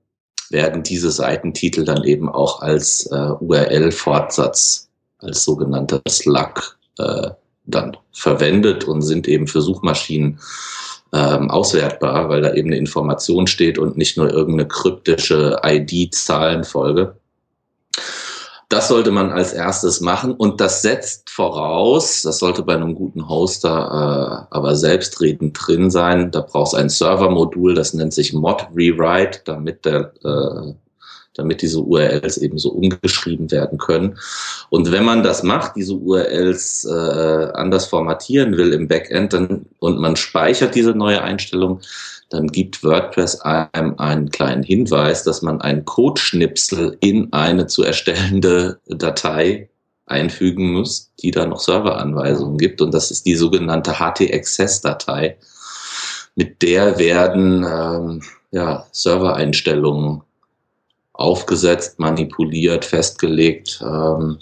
werden 0.52 0.84
diese 0.84 1.10
Seitentitel 1.10 1.84
dann 1.86 2.04
eben 2.04 2.30
auch 2.30 2.62
als 2.62 3.08
äh, 3.08 3.32
URL-Fortsatz, 3.40 4.90
als 5.18 5.44
sogenannter 5.44 6.02
Slug 6.08 6.78
äh, 7.00 7.32
dann 7.66 7.98
verwendet 8.12 8.84
und 8.84 9.02
sind 9.02 9.28
eben 9.28 9.48
für 9.48 9.62
Suchmaschinen 9.62 10.40
ähm, 11.13 11.50
auswertbar, 11.50 12.30
weil 12.30 12.41
da 12.41 12.54
eben 12.54 12.69
eine 12.69 12.78
Information 12.78 13.48
steht 13.48 13.78
und 13.78 13.98
nicht 13.98 14.17
nur 14.17 14.32
irgendeine 14.32 14.67
kryptische 14.67 15.60
ID-Zahlenfolge. 15.63 17.15
Das 18.69 18.88
sollte 18.88 19.10
man 19.10 19.32
als 19.32 19.54
erstes 19.54 20.00
machen 20.00 20.32
und 20.34 20.62
das 20.62 20.84
setzt 20.84 21.32
voraus, 21.32 22.22
das 22.22 22.38
sollte 22.38 22.62
bei 22.62 22.76
einem 22.76 22.93
guten 22.93 23.28
Hoster 23.28 24.48
äh, 24.52 24.56
aber 24.56 24.76
selbstredend 24.76 25.58
drin 25.60 25.89
sein. 25.89 26.30
Da 26.30 26.41
braucht 26.41 26.74
es 26.74 26.80
ein 26.80 26.89
Servermodul, 26.89 27.74
das 27.74 27.95
nennt 27.95 28.13
sich 28.13 28.32
Mod 28.32 28.67
Rewrite, 28.76 29.41
damit 29.45 29.86
der 29.86 30.13
äh, 30.24 30.74
damit 31.39 31.62
diese 31.62 31.80
URLs 31.80 32.38
eben 32.38 32.58
so 32.58 32.69
umgeschrieben 32.69 33.49
werden 33.52 33.78
können. 33.78 34.17
Und 34.69 34.91
wenn 34.91 35.04
man 35.04 35.23
das 35.23 35.43
macht, 35.43 35.75
diese 35.75 35.95
URLs 35.95 36.86
äh, 36.86 37.52
anders 37.54 37.88
formatieren 37.88 38.58
will 38.58 38.73
im 38.73 38.88
Backend, 38.88 39.34
dann 39.34 39.65
und 39.80 39.99
man 39.99 40.15
speichert 40.15 40.75
diese 40.75 40.91
neue 40.91 41.21
Einstellung, 41.21 41.82
dann 42.30 42.47
gibt 42.47 42.84
WordPress 42.84 43.41
einem 43.41 43.95
einen 43.97 44.30
kleinen 44.30 44.63
Hinweis, 44.63 45.23
dass 45.23 45.41
man 45.41 45.62
einen 45.62 45.86
Codeschnipsel 45.86 46.97
in 46.99 47.34
eine 47.34 47.67
zu 47.67 47.84
erstellende 47.84 48.80
Datei 48.88 49.69
einfügen 50.06 50.71
muss, 50.71 51.12
die 51.21 51.32
da 51.32 51.45
noch 51.45 51.60
Serveranweisungen 51.60 52.58
gibt. 52.58 52.82
Und 52.82 52.93
das 52.93 53.12
ist 53.12 53.25
die 53.25 53.36
sogenannte 53.36 53.99
HT-Access-Datei. 53.99 55.38
Mit 56.36 56.62
der 56.62 56.97
werden 56.99 57.63
ähm, 57.63 58.21
ja, 58.52 58.86
Servereinstellungen 58.91 60.21
aufgesetzt, 61.20 62.00
manipuliert, 62.00 62.86
festgelegt. 62.86 63.82
Ähm, 63.84 64.40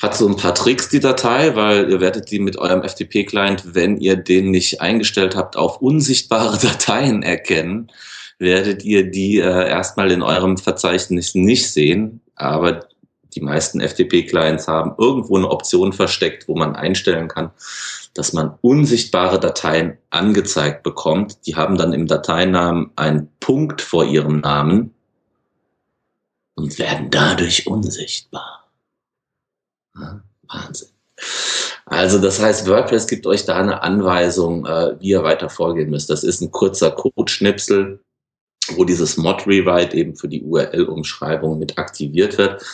hat 0.00 0.16
so 0.16 0.28
ein 0.28 0.36
paar 0.36 0.54
Tricks, 0.54 0.88
die 0.88 1.00
Datei, 1.00 1.56
weil 1.56 1.90
ihr 1.90 2.00
werdet 2.00 2.30
die 2.30 2.38
mit 2.38 2.58
eurem 2.58 2.82
FTP-Client, 2.82 3.74
wenn 3.74 3.96
ihr 3.96 4.16
den 4.16 4.50
nicht 4.50 4.80
eingestellt 4.80 5.34
habt, 5.34 5.56
auf 5.56 5.80
unsichtbare 5.80 6.58
Dateien 6.62 7.22
erkennen, 7.22 7.90
werdet 8.38 8.84
ihr 8.84 9.10
die 9.10 9.38
äh, 9.38 9.68
erstmal 9.68 10.12
in 10.12 10.22
eurem 10.22 10.58
Verzeichnis 10.58 11.34
nicht 11.34 11.72
sehen. 11.72 12.20
Aber 12.36 12.86
die 13.34 13.40
meisten 13.40 13.80
FTP-Clients 13.80 14.68
haben 14.68 14.94
irgendwo 14.98 15.36
eine 15.36 15.50
Option 15.50 15.92
versteckt, 15.92 16.46
wo 16.46 16.54
man 16.54 16.76
einstellen 16.76 17.28
kann, 17.28 17.50
dass 18.14 18.32
man 18.32 18.58
unsichtbare 18.60 19.40
Dateien 19.40 19.98
angezeigt 20.10 20.82
bekommt. 20.82 21.46
Die 21.46 21.56
haben 21.56 21.76
dann 21.76 21.92
im 21.92 22.06
Dateinamen 22.06 22.90
einen 22.96 23.28
Punkt 23.40 23.80
vor 23.80 24.04
ihrem 24.04 24.40
Namen 24.40 24.92
und 26.56 26.78
werden 26.78 27.10
dadurch 27.10 27.66
unsichtbar. 27.66 28.68
Wahnsinn. 29.94 30.88
Also 31.86 32.18
das 32.18 32.40
heißt, 32.40 32.66
WordPress 32.66 33.06
gibt 33.06 33.26
euch 33.26 33.44
da 33.44 33.56
eine 33.58 33.82
Anweisung, 33.82 34.66
äh, 34.66 34.98
wie 34.98 35.10
ihr 35.10 35.22
weiter 35.22 35.48
vorgehen 35.48 35.90
müsst. 35.90 36.10
Das 36.10 36.24
ist 36.24 36.40
ein 36.40 36.50
kurzer 36.50 36.90
Codeschnipsel, 36.90 38.00
wo 38.74 38.84
dieses 38.84 39.16
Mod 39.16 39.46
Rewrite 39.46 39.96
eben 39.96 40.16
für 40.16 40.28
die 40.28 40.42
URL-Umschreibung 40.42 41.58
mit 41.58 41.78
aktiviert 41.78 42.38
wird. 42.38 42.64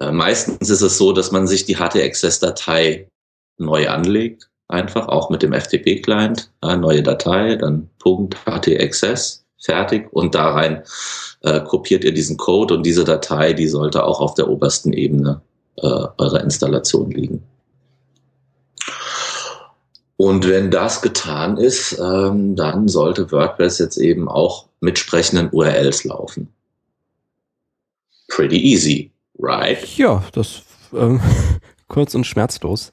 Äh, 0.00 0.10
meistens 0.10 0.70
ist 0.70 0.82
es 0.82 0.98
so, 0.98 1.12
dass 1.12 1.30
man 1.30 1.46
sich 1.46 1.64
die 1.64 1.76
HT-Access-Datei 1.76 3.08
neu 3.58 3.88
anlegt, 3.88 4.50
einfach 4.68 5.08
auch 5.08 5.30
mit 5.30 5.42
dem 5.42 5.52
FTP-Client, 5.52 6.50
äh, 6.62 6.76
neue 6.76 7.02
Datei, 7.02 7.56
dann 7.56 7.88
Punkt 7.98 8.36
HT-Access, 8.44 9.44
fertig 9.60 10.12
und 10.12 10.34
da 10.34 10.50
rein 10.50 10.82
äh, 11.42 11.60
kopiert 11.60 12.04
ihr 12.04 12.12
diesen 12.12 12.36
Code 12.36 12.74
und 12.74 12.84
diese 12.84 13.04
Datei, 13.04 13.52
die 13.52 13.68
sollte 13.68 14.04
auch 14.04 14.20
auf 14.20 14.34
der 14.34 14.48
obersten 14.48 14.92
Ebene 14.92 15.40
äh, 15.76 15.86
eurer 15.86 16.42
Installation 16.42 17.10
liegen. 17.10 17.42
Und 20.16 20.48
wenn 20.48 20.72
das 20.72 21.00
getan 21.00 21.56
ist, 21.58 21.96
ähm, 21.98 22.56
dann 22.56 22.88
sollte 22.88 23.30
WordPress 23.30 23.78
jetzt 23.78 23.98
eben 23.98 24.28
auch 24.28 24.66
mit 24.80 24.98
sprechenden 24.98 25.48
URLs 25.52 26.02
laufen. 26.04 26.48
Pretty 28.26 28.58
easy, 28.58 29.12
right? 29.38 29.78
Ja, 29.96 30.24
das 30.32 30.62
ähm, 30.92 31.20
kurz 31.88 32.16
und 32.16 32.26
schmerzlos. 32.26 32.92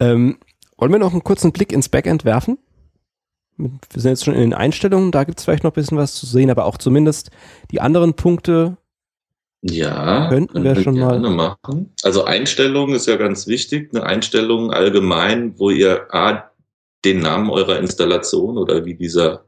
Ähm, 0.00 0.38
wollen 0.76 0.92
wir 0.92 0.98
noch 0.98 1.12
einen 1.12 1.22
kurzen 1.22 1.52
Blick 1.52 1.72
ins 1.72 1.88
Backend 1.88 2.24
werfen? 2.24 2.58
Wir 3.90 4.02
sind 4.02 4.10
jetzt 4.10 4.24
schon 4.24 4.34
in 4.34 4.40
den 4.40 4.54
Einstellungen, 4.54 5.12
da 5.12 5.24
gibt 5.24 5.38
es 5.38 5.44
vielleicht 5.44 5.64
noch 5.64 5.72
ein 5.72 5.74
bisschen 5.74 5.98
was 5.98 6.14
zu 6.14 6.26
sehen, 6.26 6.50
aber 6.50 6.64
auch 6.64 6.78
zumindest 6.78 7.30
die 7.70 7.80
anderen 7.80 8.14
Punkte 8.14 8.76
ja, 9.62 10.28
könnten 10.30 10.64
wir 10.64 10.74
schon 10.76 10.98
mal 10.98 11.18
machen. 11.18 11.92
Also 12.02 12.24
Einstellungen 12.24 12.94
ist 12.94 13.06
ja 13.06 13.16
ganz 13.16 13.46
wichtig. 13.46 13.90
Eine 13.92 14.04
Einstellung 14.04 14.72
allgemein, 14.72 15.58
wo 15.58 15.70
ihr 15.70 16.06
A, 16.14 16.50
den 17.04 17.20
Namen 17.20 17.50
eurer 17.50 17.78
Installation 17.78 18.56
oder 18.56 18.84
wie 18.84 18.94
dieser 18.94 19.44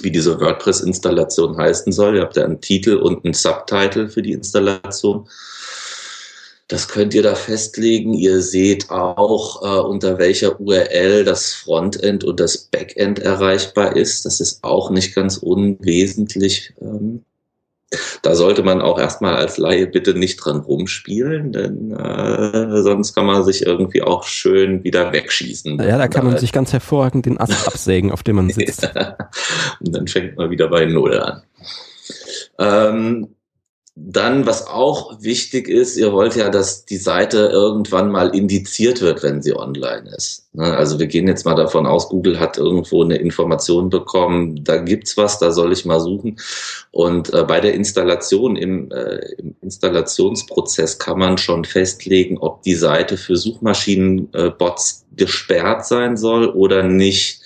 wie 0.00 0.10
diese 0.10 0.40
WordPress-Installation 0.40 1.56
heißen 1.56 1.92
soll. 1.92 2.16
Ihr 2.16 2.22
habt 2.22 2.36
ja 2.36 2.44
einen 2.44 2.60
Titel 2.60 2.96
und 2.96 3.24
einen 3.24 3.34
Subtitle 3.34 4.08
für 4.08 4.22
die 4.22 4.32
Installation. 4.32 5.28
Das 6.72 6.88
könnt 6.88 7.12
ihr 7.12 7.22
da 7.22 7.34
festlegen. 7.34 8.14
Ihr 8.14 8.40
seht 8.40 8.88
auch, 8.88 9.62
äh, 9.62 9.80
unter 9.86 10.18
welcher 10.18 10.58
URL 10.58 11.22
das 11.22 11.52
Frontend 11.52 12.24
und 12.24 12.40
das 12.40 12.56
Backend 12.56 13.18
erreichbar 13.18 13.94
ist. 13.94 14.24
Das 14.24 14.40
ist 14.40 14.64
auch 14.64 14.88
nicht 14.88 15.14
ganz 15.14 15.36
unwesentlich. 15.36 16.72
Ähm, 16.80 17.26
da 18.22 18.34
sollte 18.34 18.62
man 18.62 18.80
auch 18.80 18.98
erstmal 18.98 19.36
als 19.36 19.58
Laie 19.58 19.86
bitte 19.86 20.14
nicht 20.14 20.36
dran 20.36 20.60
rumspielen, 20.60 21.52
denn 21.52 21.92
äh, 21.92 22.80
sonst 22.80 23.12
kann 23.12 23.26
man 23.26 23.44
sich 23.44 23.66
irgendwie 23.66 24.00
auch 24.00 24.24
schön 24.24 24.82
wieder 24.82 25.12
wegschießen. 25.12 25.78
Ja, 25.78 25.98
da 25.98 26.08
kann 26.08 26.24
man 26.24 26.38
sich 26.38 26.52
ganz 26.52 26.72
hervorragend 26.72 27.26
den 27.26 27.38
Ast 27.38 27.66
absägen, 27.68 28.10
auf 28.10 28.22
dem 28.22 28.36
man 28.36 28.48
sitzt. 28.48 28.90
Und 29.80 29.94
dann 29.94 30.08
fängt 30.08 30.38
man 30.38 30.48
wieder 30.48 30.68
bei 30.68 30.86
Null 30.86 31.20
an. 31.20 31.42
Ähm, 32.58 33.28
dann, 33.94 34.46
was 34.46 34.66
auch 34.66 35.20
wichtig 35.20 35.68
ist, 35.68 35.98
ihr 35.98 36.12
wollt 36.12 36.34
ja, 36.34 36.48
dass 36.48 36.86
die 36.86 36.96
Seite 36.96 37.50
irgendwann 37.52 38.10
mal 38.10 38.34
indiziert 38.34 39.02
wird, 39.02 39.22
wenn 39.22 39.42
sie 39.42 39.54
online 39.54 40.08
ist. 40.16 40.48
Ne, 40.54 40.74
also 40.74 40.98
wir 40.98 41.06
gehen 41.08 41.28
jetzt 41.28 41.44
mal 41.44 41.54
davon 41.54 41.86
aus, 41.86 42.08
Google 42.08 42.40
hat 42.40 42.56
irgendwo 42.56 43.04
eine 43.04 43.16
Information 43.16 43.90
bekommen, 43.90 44.64
da 44.64 44.78
gibt's 44.78 45.18
was, 45.18 45.38
da 45.38 45.50
soll 45.50 45.72
ich 45.74 45.84
mal 45.84 46.00
suchen. 46.00 46.38
Und 46.90 47.34
äh, 47.34 47.44
bei 47.44 47.60
der 47.60 47.74
Installation, 47.74 48.56
im, 48.56 48.90
äh, 48.92 49.16
im 49.36 49.56
Installationsprozess 49.60 50.98
kann 50.98 51.18
man 51.18 51.36
schon 51.36 51.66
festlegen, 51.66 52.38
ob 52.38 52.62
die 52.62 52.76
Seite 52.76 53.18
für 53.18 53.36
Suchmaschinenbots 53.36 55.04
äh, 55.12 55.16
gesperrt 55.16 55.84
sein 55.84 56.16
soll 56.16 56.46
oder 56.48 56.82
nicht. 56.82 57.42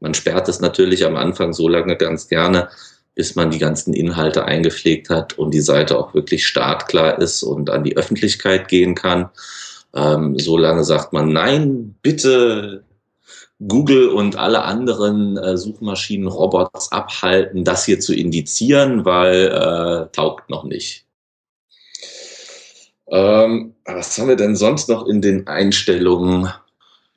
Man 0.00 0.14
sperrt 0.14 0.48
es 0.48 0.60
natürlich 0.60 1.06
am 1.06 1.14
Anfang 1.14 1.52
so 1.52 1.68
lange 1.68 1.96
ganz 1.96 2.26
gerne, 2.26 2.68
bis 3.14 3.34
man 3.36 3.50
die 3.50 3.58
ganzen 3.58 3.94
Inhalte 3.94 4.44
eingepflegt 4.44 5.08
hat 5.08 5.38
und 5.38 5.52
die 5.52 5.60
Seite 5.60 5.98
auch 5.98 6.14
wirklich 6.14 6.46
startklar 6.46 7.18
ist 7.18 7.42
und 7.42 7.70
an 7.70 7.84
die 7.84 7.96
Öffentlichkeit 7.96 8.68
gehen 8.68 8.94
kann. 8.94 9.30
Ähm, 9.94 10.38
so 10.38 10.56
lange 10.56 10.84
sagt 10.84 11.12
man, 11.12 11.32
nein, 11.32 11.94
bitte 12.02 12.84
Google 13.66 14.08
und 14.08 14.36
alle 14.36 14.62
anderen 14.62 15.36
äh, 15.36 15.56
Suchmaschinen, 15.56 16.26
Robots 16.26 16.90
abhalten, 16.90 17.64
das 17.64 17.84
hier 17.84 18.00
zu 18.00 18.14
indizieren, 18.14 19.04
weil 19.04 19.46
äh, 19.46 20.12
taugt 20.12 20.50
noch 20.50 20.64
nicht. 20.64 21.06
Ähm, 23.06 23.74
was 23.84 24.18
haben 24.18 24.28
wir 24.28 24.36
denn 24.36 24.56
sonst 24.56 24.88
noch 24.88 25.06
in 25.06 25.22
den 25.22 25.46
Einstellungen? 25.46 26.48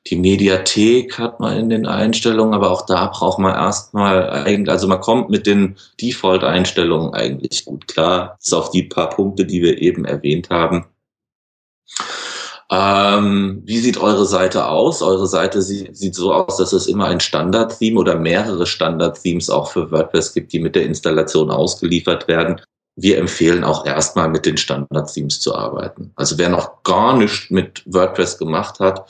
Die 0.05 0.15
Mediathek 0.15 1.19
hat 1.19 1.39
man 1.39 1.57
in 1.57 1.69
den 1.69 1.85
Einstellungen, 1.85 2.53
aber 2.53 2.71
auch 2.71 2.85
da 2.85 3.07
braucht 3.07 3.39
man 3.39 3.53
erstmal 3.53 4.29
eigentlich, 4.29 4.69
also 4.69 4.87
man 4.87 5.01
kommt 5.01 5.29
mit 5.29 5.45
den 5.45 5.75
Default-Einstellungen 6.01 7.13
eigentlich 7.13 7.65
gut 7.65 7.87
klar. 7.87 8.37
Ist 8.41 8.53
auf 8.53 8.71
die 8.71 8.83
paar 8.83 9.09
Punkte, 9.09 9.45
die 9.45 9.61
wir 9.61 9.81
eben 9.81 10.05
erwähnt 10.05 10.49
haben. 10.49 10.85
Ähm, 12.69 13.61
wie 13.65 13.79
sieht 13.79 13.97
eure 13.97 14.25
Seite 14.25 14.67
aus? 14.67 15.01
Eure 15.01 15.27
Seite 15.27 15.61
sieht, 15.61 15.95
sieht 15.95 16.15
so 16.15 16.33
aus, 16.33 16.57
dass 16.57 16.73
es 16.73 16.87
immer 16.87 17.05
ein 17.05 17.21
Standard-Theme 17.21 17.99
oder 17.99 18.15
mehrere 18.15 18.65
Standard-Themes 18.65 19.49
auch 19.49 19.71
für 19.71 19.91
WordPress 19.91 20.33
gibt, 20.33 20.51
die 20.51 20.59
mit 20.59 20.75
der 20.75 20.83
Installation 20.83 21.49
ausgeliefert 21.49 22.27
werden. 22.27 22.61
Wir 22.95 23.19
empfehlen 23.19 23.63
auch 23.63 23.85
erstmal 23.85 24.27
mit 24.27 24.45
den 24.45 24.57
Standard-Themes 24.57 25.39
zu 25.39 25.55
arbeiten. 25.55 26.11
Also 26.15 26.37
wer 26.37 26.49
noch 26.49 26.83
gar 26.83 27.15
nichts 27.15 27.49
mit 27.49 27.83
WordPress 27.85 28.37
gemacht 28.37 28.79
hat 28.79 29.05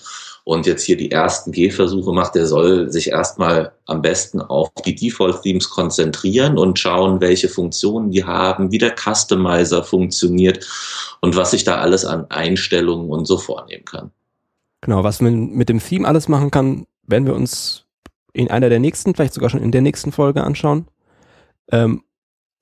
und 0.47 0.65
jetzt 0.65 0.83
hier 0.83 0.95
die 0.95 1.11
ersten 1.11 1.51
Gehversuche 1.51 2.13
macht, 2.13 2.35
der 2.35 2.45
soll 2.45 2.89
sich 2.89 3.09
erstmal 3.09 3.73
am 3.85 4.01
besten 4.01 4.39
auf 4.39 4.69
die 4.85 4.95
Default-Themes 4.95 5.69
konzentrieren 5.69 6.57
und 6.57 6.79
schauen, 6.79 7.19
welche 7.19 7.49
Funktionen 7.49 8.11
die 8.11 8.23
haben, 8.23 8.71
wie 8.71 8.77
der 8.77 8.95
Customizer 8.95 9.83
funktioniert 9.83 10.65
und 11.19 11.35
was 11.35 11.51
ich 11.51 11.65
da 11.65 11.79
alles 11.79 12.05
an 12.05 12.27
Einstellungen 12.29 13.09
und 13.09 13.25
so 13.25 13.37
vornehmen 13.37 13.83
kann. 13.83 14.11
Genau, 14.79 15.03
was 15.03 15.19
man 15.19 15.49
mit 15.49 15.67
dem 15.67 15.81
Theme 15.81 16.07
alles 16.07 16.29
machen 16.29 16.49
kann, 16.49 16.87
werden 17.05 17.25
wir 17.25 17.35
uns 17.35 17.83
in 18.31 18.49
einer 18.49 18.69
der 18.69 18.79
nächsten, 18.79 19.15
vielleicht 19.15 19.33
sogar 19.33 19.49
schon 19.49 19.61
in 19.61 19.73
der 19.73 19.81
nächsten 19.81 20.13
Folge 20.13 20.45
anschauen. 20.45 20.87
Ähm, 21.73 22.03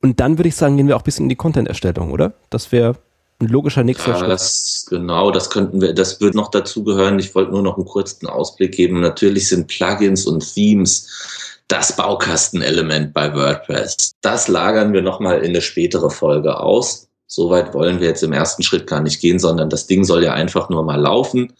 und 0.01 0.19
dann 0.19 0.39
würde 0.39 0.49
ich 0.49 0.55
sagen, 0.55 0.75
gehen 0.75 0.87
wir 0.87 0.95
auch 0.95 1.01
ein 1.01 1.05
bisschen 1.05 1.25
in 1.25 1.29
die 1.29 1.35
Content-Erstellung, 1.35 2.11
oder? 2.11 2.33
Das 2.49 2.71
wäre 2.71 2.95
ein 3.39 3.47
logischer 3.47 3.83
nächster 3.83 4.11
ja, 4.11 4.19
Schritt. 4.19 4.31
Das, 4.31 4.85
genau, 4.89 5.31
das 5.31 5.49
könnten 5.49 5.81
wir, 5.81 5.93
das 5.93 6.21
wird 6.21 6.35
noch 6.35 6.49
dazugehören. 6.49 7.19
Ich 7.19 7.35
wollte 7.35 7.51
nur 7.51 7.61
noch 7.61 7.75
einen 7.77 7.85
kurzen 7.85 8.27
Ausblick 8.27 8.73
geben. 8.73 9.01
Natürlich 9.01 9.49
sind 9.49 9.67
Plugins 9.67 10.25
und 10.25 10.53
Themes 10.53 11.61
das 11.67 11.95
Baukastenelement 11.95 13.13
bei 13.13 13.33
WordPress. 13.33 14.11
Das 14.21 14.47
lagern 14.47 14.93
wir 14.93 15.01
nochmal 15.01 15.39
in 15.39 15.49
eine 15.49 15.61
spätere 15.61 16.09
Folge 16.09 16.59
aus. 16.59 17.09
Soweit 17.27 17.73
wollen 17.73 17.99
wir 17.99 18.07
jetzt 18.07 18.23
im 18.23 18.33
ersten 18.33 18.63
Schritt 18.63 18.87
gar 18.87 19.01
nicht 19.01 19.19
gehen, 19.19 19.39
sondern 19.39 19.69
das 19.69 19.87
Ding 19.87 20.03
soll 20.03 20.23
ja 20.23 20.33
einfach 20.33 20.69
nur 20.69 20.83
mal 20.83 20.99
laufen. 20.99 21.53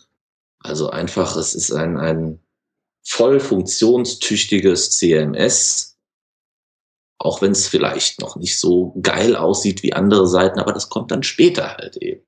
Also 0.60 0.90
einfach, 0.90 1.36
es 1.36 1.56
ist 1.56 1.72
ein, 1.72 1.98
ein 1.98 2.40
voll 3.04 3.40
funktionstüchtiges 3.40 4.92
CMS, 4.92 5.95
auch 7.18 7.42
wenn 7.42 7.52
es 7.52 7.68
vielleicht 7.68 8.22
noch 8.22 8.36
nicht 8.36 8.60
so 8.60 8.96
geil 9.02 9.36
aussieht 9.36 9.84
wie 9.84 9.94
andere 9.94 10.28
Seiten, 10.28 10.60
aber 10.60 10.74
das 10.74 10.90
kommt 10.90 11.12
dann 11.12 11.24
später 11.24 11.78
halt 11.78 11.98
eben. 11.98 12.22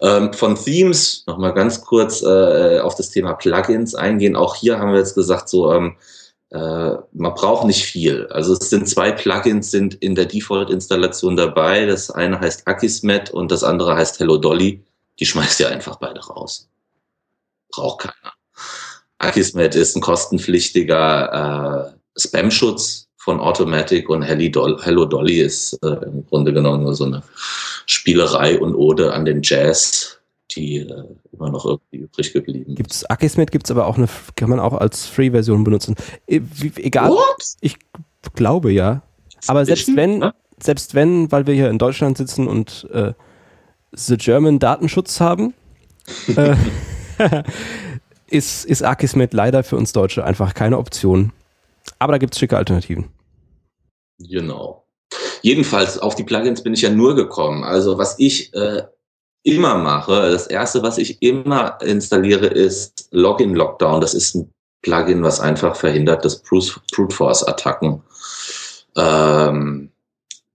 Ähm, 0.00 0.32
von 0.32 0.56
Themes 0.56 1.24
nochmal 1.26 1.54
ganz 1.54 1.80
kurz 1.82 2.22
äh, 2.22 2.80
auf 2.80 2.96
das 2.96 3.10
Thema 3.10 3.34
Plugins 3.34 3.94
eingehen. 3.94 4.36
Auch 4.36 4.56
hier 4.56 4.78
haben 4.78 4.92
wir 4.92 4.98
jetzt 4.98 5.14
gesagt, 5.14 5.48
so 5.48 5.72
ähm, 5.72 5.96
äh, 6.50 6.96
man 7.12 7.34
braucht 7.34 7.66
nicht 7.66 7.84
viel. 7.84 8.26
Also 8.28 8.54
es 8.54 8.70
sind 8.70 8.88
zwei 8.88 9.12
Plugins 9.12 9.70
sind 9.70 9.94
in 9.94 10.14
der 10.14 10.26
Default-Installation 10.26 11.36
dabei. 11.36 11.86
Das 11.86 12.10
eine 12.10 12.40
heißt 12.40 12.66
Akismet 12.66 13.30
und 13.30 13.52
das 13.52 13.62
andere 13.62 13.96
heißt 13.96 14.18
Hello 14.18 14.38
Dolly. 14.38 14.84
Die 15.20 15.26
schmeißt 15.26 15.60
ihr 15.60 15.68
einfach 15.68 15.96
beide 15.96 16.20
raus. 16.20 16.68
Braucht 17.70 18.00
keiner. 18.00 18.34
Akismet 19.18 19.74
ist 19.74 19.96
ein 19.96 20.02
kostenpflichtiger 20.02 21.94
äh, 21.94 22.20
Spam-Schutz 22.20 23.03
von 23.24 23.40
Automatic 23.40 24.10
und 24.10 24.20
Hello 24.22 25.06
Dolly 25.06 25.40
ist 25.40 25.72
äh, 25.82 26.04
im 26.04 26.26
Grunde 26.26 26.52
genommen 26.52 26.82
nur 26.82 26.94
so 26.94 27.06
eine 27.06 27.22
Spielerei 27.86 28.60
und 28.60 28.74
Ode 28.74 29.14
an 29.14 29.24
den 29.24 29.40
Jazz, 29.42 30.18
die 30.54 30.76
äh, 30.76 31.04
immer 31.32 31.48
noch 31.48 31.64
irgendwie 31.64 31.96
übrig 31.96 32.34
geblieben 32.34 32.74
Gibt's 32.74 33.06
Akismet 33.06 33.50
gibt's 33.50 33.70
aber 33.70 33.86
auch 33.86 33.96
eine, 33.96 34.08
kann 34.36 34.50
man 34.50 34.60
auch 34.60 34.74
als 34.74 35.06
Free-Version 35.06 35.64
benutzen. 35.64 35.94
E 36.26 36.42
egal. 36.76 37.12
What? 37.12 37.54
Ich 37.62 37.78
glaube 38.34 38.70
ja. 38.72 39.02
Aber 39.46 39.64
selbst 39.64 39.96
wenn, 39.96 40.20
ja? 40.20 40.34
selbst 40.62 40.94
wenn, 40.94 41.32
weil 41.32 41.46
wir 41.46 41.54
hier 41.54 41.70
in 41.70 41.78
Deutschland 41.78 42.18
sitzen 42.18 42.46
und 42.46 42.86
äh, 42.92 43.14
The 43.92 44.18
German 44.18 44.58
Datenschutz 44.58 45.18
haben, 45.20 45.54
äh, 46.36 46.56
ist, 48.26 48.66
ist 48.66 48.82
Akismet 48.82 49.32
leider 49.32 49.64
für 49.64 49.76
uns 49.76 49.94
Deutsche 49.94 50.24
einfach 50.24 50.52
keine 50.52 50.76
Option. 50.76 51.32
Aber 51.98 52.12
da 52.12 52.18
gibt 52.18 52.34
es 52.34 52.38
schicke 52.38 52.56
Alternativen. 52.56 53.10
Genau. 54.18 54.86
Jedenfalls 55.42 55.98
auf 55.98 56.14
die 56.14 56.24
Plugins 56.24 56.62
bin 56.62 56.74
ich 56.74 56.82
ja 56.82 56.90
nur 56.90 57.14
gekommen. 57.14 57.64
Also 57.64 57.98
was 57.98 58.18
ich 58.18 58.54
äh, 58.54 58.82
immer 59.42 59.76
mache, 59.76 60.30
das 60.32 60.46
erste, 60.46 60.82
was 60.82 60.98
ich 60.98 61.22
immer 61.22 61.78
installiere, 61.82 62.46
ist 62.46 63.08
Login 63.10 63.54
Lockdown. 63.54 64.00
Das 64.00 64.14
ist 64.14 64.34
ein 64.34 64.50
Plugin, 64.82 65.22
was 65.22 65.40
einfach 65.40 65.76
verhindert, 65.76 66.24
dass 66.24 66.42
Brute 66.42 66.80
Force 67.10 67.42
Attacken 67.42 68.02
ähm, 68.96 69.90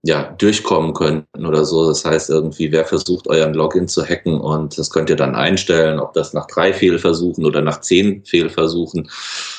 ja, 0.02 0.34
durchkommen 0.38 0.94
könnten 0.94 1.44
oder 1.44 1.66
so. 1.66 1.86
Das 1.86 2.06
heißt 2.06 2.30
irgendwie, 2.30 2.72
wer 2.72 2.86
versucht, 2.86 3.28
euren 3.28 3.52
Login 3.52 3.86
zu 3.86 4.02
hacken 4.02 4.40
und 4.40 4.78
das 4.78 4.88
könnt 4.90 5.10
ihr 5.10 5.16
dann 5.16 5.34
einstellen, 5.34 6.00
ob 6.00 6.14
das 6.14 6.32
nach 6.32 6.46
drei 6.46 6.72
Fehlversuchen 6.72 7.44
oder 7.44 7.60
nach 7.60 7.80
zehn 7.80 8.24
Fehlversuchen 8.24 9.10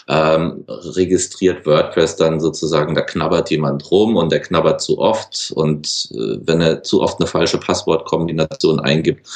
ähm, 0.08 0.66
registriert 0.68 1.66
WordPress 1.68 2.16
dann 2.16 2.40
sozusagen, 2.40 2.96
da 2.96 3.02
knabbert 3.02 3.52
jemand 3.52 3.92
rum 3.92 4.16
und 4.16 4.32
der 4.32 4.42
knabbert 4.42 4.82
zu 4.82 4.98
oft 4.98 5.52
und 5.56 6.10
äh, 6.12 6.38
wenn 6.42 6.60
er 6.60 6.82
zu 6.82 7.02
oft 7.02 7.20
eine 7.20 7.28
falsche 7.28 7.60
Passwortkombination 7.60 8.80
eingibt, 8.80 9.28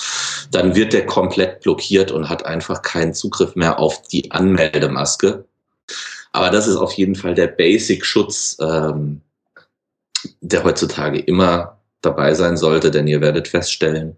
dann 0.50 0.76
wird 0.76 0.94
der 0.94 1.06
komplett 1.06 1.62
blockiert 1.62 2.12
und 2.12 2.30
hat 2.30 2.48
einfach 2.48 2.82
keinen 2.82 3.14
Zugriff 3.14 3.56
mehr 3.56 3.78
auf 3.78 4.02
die 4.02 4.32
Anmeldemaske. 4.32 5.46
Aber 6.32 6.50
das 6.50 6.68
ist 6.68 6.78
auf 6.78 6.94
jeden 6.94 7.16
Fall 7.16 7.36
der 7.36 7.48
Basic-Schutz, 7.48 8.58
ähm, 8.60 9.22
der 10.42 10.64
heutzutage 10.64 11.20
immer 11.20 11.80
dabei 12.02 12.34
sein 12.34 12.58
sollte, 12.58 12.92
denn 12.92 13.08
ihr 13.08 13.22
werdet 13.22 13.48
feststellen, 13.48 14.16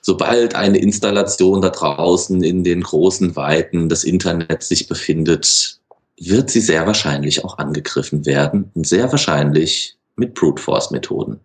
sobald 0.00 0.54
eine 0.54 0.78
Installation 0.78 1.60
da 1.60 1.70
draußen 1.70 2.42
in 2.42 2.64
den 2.64 2.82
großen 2.82 3.36
Weiten 3.36 3.88
des 3.88 4.04
Internets 4.04 4.68
sich 4.68 4.88
befindet, 4.88 5.80
wird 6.18 6.50
sie 6.50 6.60
sehr 6.60 6.86
wahrscheinlich 6.86 7.44
auch 7.44 7.58
angegriffen 7.58 8.24
werden 8.24 8.70
und 8.74 8.86
sehr 8.86 9.10
wahrscheinlich 9.10 9.96
mit 10.16 10.34
Brute 10.34 10.62
Force 10.62 10.90
Methoden. 10.90 11.40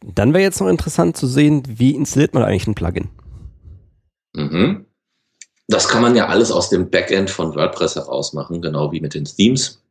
Dann 0.00 0.32
wäre 0.32 0.42
jetzt 0.42 0.60
noch 0.60 0.68
interessant 0.68 1.16
zu 1.16 1.26
sehen, 1.26 1.62
wie 1.66 1.94
installiert 1.94 2.34
man 2.34 2.42
eigentlich 2.42 2.66
ein 2.66 2.74
Plugin? 2.74 3.08
Mhm. 4.34 4.86
Das 5.68 5.88
kann 5.88 6.02
man 6.02 6.14
ja 6.14 6.26
alles 6.26 6.52
aus 6.52 6.68
dem 6.68 6.90
Backend 6.90 7.30
von 7.30 7.54
WordPress 7.54 7.96
heraus 7.96 8.32
machen, 8.32 8.62
genau 8.62 8.92
wie 8.92 9.00
mit 9.00 9.14
den 9.14 9.24
Themes. 9.24 9.82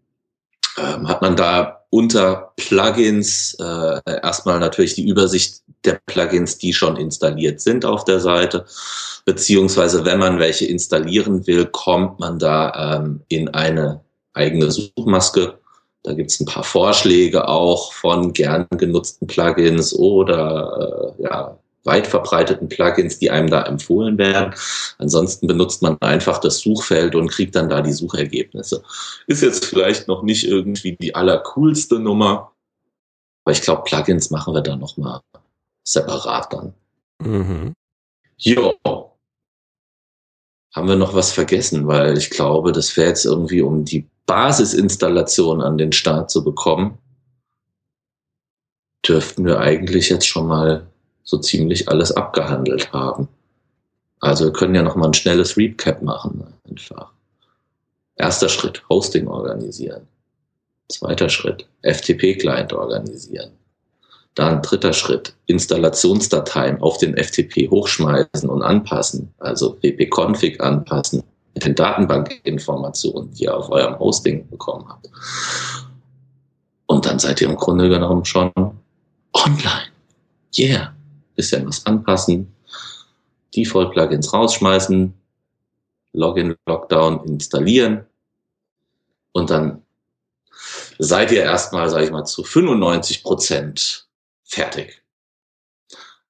Ähm, 0.77 1.07
hat 1.07 1.21
man 1.21 1.35
da 1.35 1.85
unter 1.89 2.51
Plugins 2.57 3.55
äh, 3.59 4.01
erstmal 4.21 4.59
natürlich 4.59 4.95
die 4.95 5.07
Übersicht 5.07 5.61
der 5.85 5.99
Plugins, 6.05 6.57
die 6.57 6.73
schon 6.73 6.97
installiert 6.97 7.61
sind 7.61 7.85
auf 7.85 8.03
der 8.03 8.19
Seite. 8.19 8.65
Beziehungsweise, 9.23 10.03
wenn 10.03 10.19
man 10.19 10.39
welche 10.39 10.65
installieren 10.65 11.47
will, 11.47 11.65
kommt 11.67 12.19
man 12.19 12.38
da 12.39 12.97
ähm, 12.97 13.21
in 13.29 13.49
eine 13.49 14.01
eigene 14.33 14.71
Suchmaske. 14.71 15.57
Da 16.03 16.13
gibt 16.13 16.31
es 16.31 16.39
ein 16.39 16.45
paar 16.45 16.63
Vorschläge 16.63 17.47
auch 17.47 17.93
von 17.93 18.33
gern 18.33 18.67
genutzten 18.71 19.27
Plugins 19.27 19.93
oder 19.93 21.15
äh, 21.17 21.23
ja, 21.23 21.57
weit 21.86 22.08
verbreiteten 22.08 22.67
Plugins, 22.67 23.19
die 23.19 23.30
einem 23.30 23.50
da 23.50 23.63
empfohlen 23.63 24.17
werden. 24.17 24.54
Ansonsten 24.98 25.48
benutzt 25.48 25.82
man 25.82 25.98
einfach 26.02 26.39
das 26.39 26.60
Suchfeld 26.60 27.15
und 27.15 27.30
kriegt 27.30 27.56
dann 27.56 27.69
da 27.69 27.82
die 27.82 27.93
Suchergebnisse. 27.93 28.84
Ist 29.28 29.41
jetzt 29.41 29.65
vielleicht 29.65 30.08
noch 30.08 30.24
nicht 30.24 30.45
irgendwie 30.45 30.95
die 31.00 31.15
allercoolste 31.15 32.00
Nummer, 32.00 32.52
aber 33.43 33.54
ich 33.54 33.62
glaube, 33.62 33.84
Plugins 33.84 34.32
machen 34.32 34.54
wir 34.54 34.62
dann 34.62 34.80
nochmal 34.80 35.21
separat 35.84 36.52
dann. 36.52 36.74
Mhm. 37.19 37.74
Jo. 38.38 38.74
Haben 40.74 40.89
wir 40.89 40.95
noch 40.95 41.13
was 41.13 41.32
vergessen? 41.32 41.88
Weil 41.88 42.17
ich 42.17 42.32
glaube, 42.32 42.71
das 42.71 42.98
wäre 42.98 43.10
jetzt 43.10 43.26
irgendwie, 43.26 43.62
um 43.62 43.86
die 43.86 44.10
Basisinstallation 44.26 45.62
an 45.62 45.78
den 45.78 45.91
Start 45.91 46.32
zu 46.32 46.43
bekommen, 46.43 46.98
dürften 49.08 49.45
wir 49.45 49.60
eigentlich 49.60 50.10
jetzt 50.10 50.28
schon 50.28 50.48
mal 50.48 50.88
so 51.25 51.39
ziemlich 51.39 51.89
alles 51.89 52.11
abgehandelt 52.11 52.93
haben. 52.93 53.27
Also 54.21 54.45
wir 54.45 54.53
können 54.53 54.75
ja 54.75 54.83
noch 54.83 54.95
mal 54.95 55.07
ein 55.07 55.13
schnelles 55.13 55.57
Recap 55.57 56.01
machen 56.01 56.45
einfach. 56.69 57.11
Erster 58.15 58.47
Schritt, 58.47 58.81
Hosting 58.89 59.27
organisieren. 59.27 60.07
Zweiter 60.89 61.29
Schritt, 61.29 61.67
FTP-Client 61.81 62.71
organisieren. 62.71 63.51
Dann 64.35 64.61
dritter 64.61 64.93
Schritt, 64.93 65.33
Installationsdateien 65.47 66.81
auf 66.81 66.97
den 66.97 67.17
FTP 67.17 67.69
hochschmeißen 67.69 68.49
und 68.49 68.61
anpassen, 68.61 69.33
also 69.39 69.77
wp-config 69.81 70.61
anpassen 70.61 71.23
mit 71.53 71.65
den 71.65 71.73
Datenbankinformationen, 71.73 73.31
die 73.33 73.45
ihr 73.45 73.57
auf 73.57 73.69
eurem 73.69 73.97
Hosting 73.97 74.47
bekommen 74.49 74.85
habt. 74.88 75.09
Und 76.85 77.05
dann 77.05 77.17
seid 77.17 77.41
ihr 77.41 77.49
im 77.49 77.55
Grunde 77.55 77.89
genommen 77.89 78.25
schon 78.25 78.51
online. 79.33 79.88
Yeah 80.57 80.94
bisschen 81.36 81.67
was 81.67 81.86
anpassen, 81.86 82.54
Default-Plugins 83.56 84.34
rausschmeißen, 84.34 85.13
Login, 86.13 86.56
Lockdown 86.65 87.26
installieren 87.26 88.06
und 89.34 89.50
dann 89.50 89.82
seid 90.98 91.32
ihr 91.32 91.43
erstmal, 91.43 91.89
sage 91.89 92.06
ich 92.06 92.12
mal, 92.12 92.26
zu 92.26 92.43
95 92.43 93.24
Prozent 93.24 94.08
fertig 94.43 95.04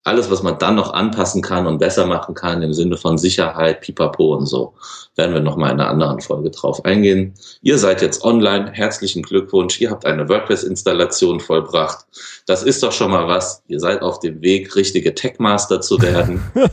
alles, 0.06 0.30
was 0.30 0.44
man 0.44 0.60
dann 0.60 0.76
noch 0.76 0.94
anpassen 0.94 1.42
kann 1.42 1.66
und 1.66 1.80
besser 1.80 2.06
machen 2.06 2.36
kann 2.36 2.62
im 2.62 2.74
Sinne 2.74 2.96
von 2.96 3.18
Sicherheit, 3.18 3.82
Pipapo 3.82 4.36
und 4.36 4.46
so, 4.46 4.76
werden 5.16 5.34
wir 5.34 5.42
nochmal 5.42 5.72
in 5.72 5.80
einer 5.80 5.90
anderen 5.90 6.22
Folge 6.22 6.52
drauf 6.52 6.86
eingehen. 6.86 7.34
Ihr 7.64 7.80
seid 7.80 8.04
jetzt 8.04 8.24
online. 8.24 8.72
Herzlichen 8.72 9.24
Glückwunsch. 9.24 9.82
Ihr 9.82 9.90
habt 9.90 10.06
eine 10.06 10.30
WordPress-Installation 10.30 11.40
vollbracht. 11.40 12.06
Das 12.46 12.62
ist 12.62 12.84
doch 12.84 12.92
schon 12.92 13.10
mal 13.10 13.28
was. 13.28 13.64
Ihr 13.68 13.80
seid 13.80 14.04
auf 14.04 14.20
dem 14.20 14.42
Weg, 14.42 14.76
richtige 14.76 15.16
Techmaster 15.16 15.82
zu 15.82 16.00
werden. 16.00 16.44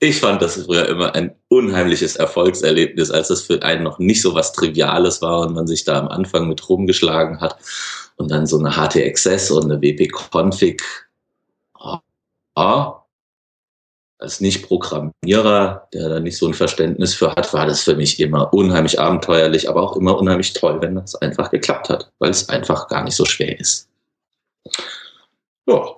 ich 0.00 0.18
fand 0.18 0.42
das 0.42 0.64
früher 0.64 0.88
immer 0.88 1.14
ein 1.14 1.36
unheimliches 1.46 2.16
Erfolgserlebnis, 2.16 3.12
als 3.12 3.30
es 3.30 3.42
für 3.42 3.62
einen 3.62 3.84
noch 3.84 4.00
nicht 4.00 4.20
so 4.20 4.34
was 4.34 4.52
Triviales 4.52 5.22
war 5.22 5.42
und 5.42 5.54
man 5.54 5.68
sich 5.68 5.84
da 5.84 6.00
am 6.00 6.08
Anfang 6.08 6.48
mit 6.48 6.68
rumgeschlagen 6.68 7.40
hat 7.40 7.56
und 8.20 8.30
dann 8.30 8.46
so 8.46 8.58
eine 8.58 8.70
HT-Access 8.70 9.50
und 9.50 9.64
eine 9.64 9.80
WP-Config. 9.80 10.82
Ja, 12.56 13.04
als 14.18 14.40
Nicht-Programmierer, 14.40 15.88
der 15.94 16.08
da 16.10 16.20
nicht 16.20 16.36
so 16.36 16.46
ein 16.46 16.52
Verständnis 16.52 17.14
für 17.14 17.30
hat, 17.30 17.54
war 17.54 17.64
das 17.64 17.82
für 17.82 17.96
mich 17.96 18.20
immer 18.20 18.52
unheimlich 18.52 19.00
abenteuerlich, 19.00 19.70
aber 19.70 19.82
auch 19.82 19.96
immer 19.96 20.18
unheimlich 20.18 20.52
toll, 20.52 20.82
wenn 20.82 20.96
das 20.96 21.14
einfach 21.16 21.50
geklappt 21.50 21.88
hat, 21.88 22.12
weil 22.18 22.30
es 22.30 22.50
einfach 22.50 22.88
gar 22.88 23.02
nicht 23.02 23.16
so 23.16 23.24
schwer 23.24 23.58
ist. 23.58 23.88
Ja. 25.66 25.96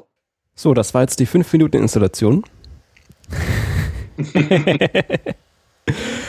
So, 0.55 0.73
das 0.75 0.95
war 0.95 1.01
jetzt 1.03 1.19
die 1.19 1.27
5 1.27 1.53
Minuten 1.53 1.79
Installation. 1.79 2.45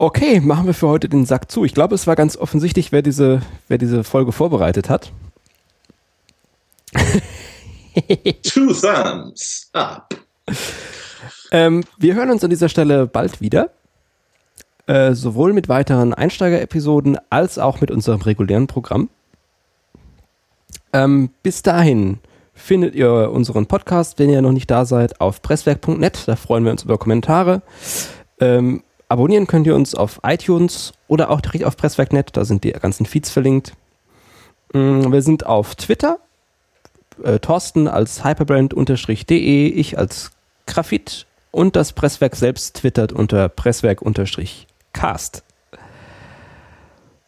Okay, 0.00 0.38
machen 0.38 0.66
wir 0.66 0.74
für 0.74 0.86
heute 0.86 1.08
den 1.08 1.26
Sack 1.26 1.50
zu. 1.50 1.64
Ich 1.64 1.74
glaube, 1.74 1.96
es 1.96 2.06
war 2.06 2.14
ganz 2.14 2.36
offensichtlich, 2.36 2.92
wer 2.92 3.02
diese, 3.02 3.42
wer 3.66 3.78
diese 3.78 4.04
Folge 4.04 4.30
vorbereitet 4.30 4.88
hat. 4.88 5.12
Two 8.44 8.72
thumbs 8.72 9.68
up. 9.72 10.14
Ähm, 11.50 11.82
wir 11.98 12.14
hören 12.14 12.30
uns 12.30 12.44
an 12.44 12.50
dieser 12.50 12.68
Stelle 12.68 13.08
bald 13.08 13.40
wieder. 13.40 13.70
Äh, 14.86 15.14
sowohl 15.14 15.52
mit 15.52 15.68
weiteren 15.68 16.14
Einsteiger-Episoden 16.14 17.18
als 17.28 17.58
auch 17.58 17.80
mit 17.80 17.90
unserem 17.90 18.20
regulären 18.20 18.68
Programm. 18.68 19.10
Ähm, 20.92 21.30
bis 21.42 21.62
dahin 21.62 22.20
findet 22.54 22.94
ihr 22.94 23.30
unseren 23.32 23.66
Podcast, 23.66 24.20
wenn 24.20 24.30
ihr 24.30 24.42
noch 24.42 24.52
nicht 24.52 24.70
da 24.70 24.84
seid, 24.84 25.20
auf 25.20 25.42
presswerk.net. 25.42 26.22
Da 26.26 26.36
freuen 26.36 26.64
wir 26.64 26.70
uns 26.70 26.84
über 26.84 26.98
Kommentare. 26.98 27.62
Ähm, 28.40 28.84
Abonnieren 29.08 29.46
könnt 29.46 29.66
ihr 29.66 29.74
uns 29.74 29.94
auf 29.94 30.20
iTunes 30.22 30.92
oder 31.06 31.30
auch 31.30 31.40
direkt 31.40 31.64
auf 31.64 31.76
Presswerk.net, 31.76 32.30
da 32.34 32.44
sind 32.44 32.64
die 32.64 32.72
ganzen 32.72 33.06
Feeds 33.06 33.30
verlinkt. 33.30 33.72
Mm, 34.74 35.10
wir 35.10 35.22
sind 35.22 35.46
auf 35.46 35.74
Twitter, 35.76 36.18
äh, 37.22 37.38
Thorsten 37.38 37.88
als 37.88 38.24
hyperbrand-de, 38.24 39.68
ich 39.68 39.98
als 39.98 40.30
Grafit 40.66 41.26
und 41.50 41.74
das 41.74 41.94
Presswerk 41.94 42.36
selbst 42.36 42.76
twittert 42.76 43.12
unter 43.12 43.48
Presswerk-cast. 43.48 45.42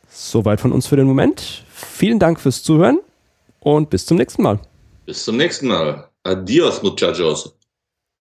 Soweit 0.08 0.60
von 0.60 0.72
uns 0.72 0.86
für 0.86 0.96
den 0.96 1.06
Moment. 1.06 1.64
Vielen 1.72 2.18
Dank 2.18 2.40
fürs 2.40 2.62
Zuhören 2.62 2.98
und 3.60 3.88
bis 3.88 4.04
zum 4.04 4.18
nächsten 4.18 4.42
Mal. 4.42 4.60
Bis 5.06 5.24
zum 5.24 5.38
nächsten 5.38 5.68
Mal. 5.68 6.08
Adios, 6.24 6.82
muchachos. 6.82 7.54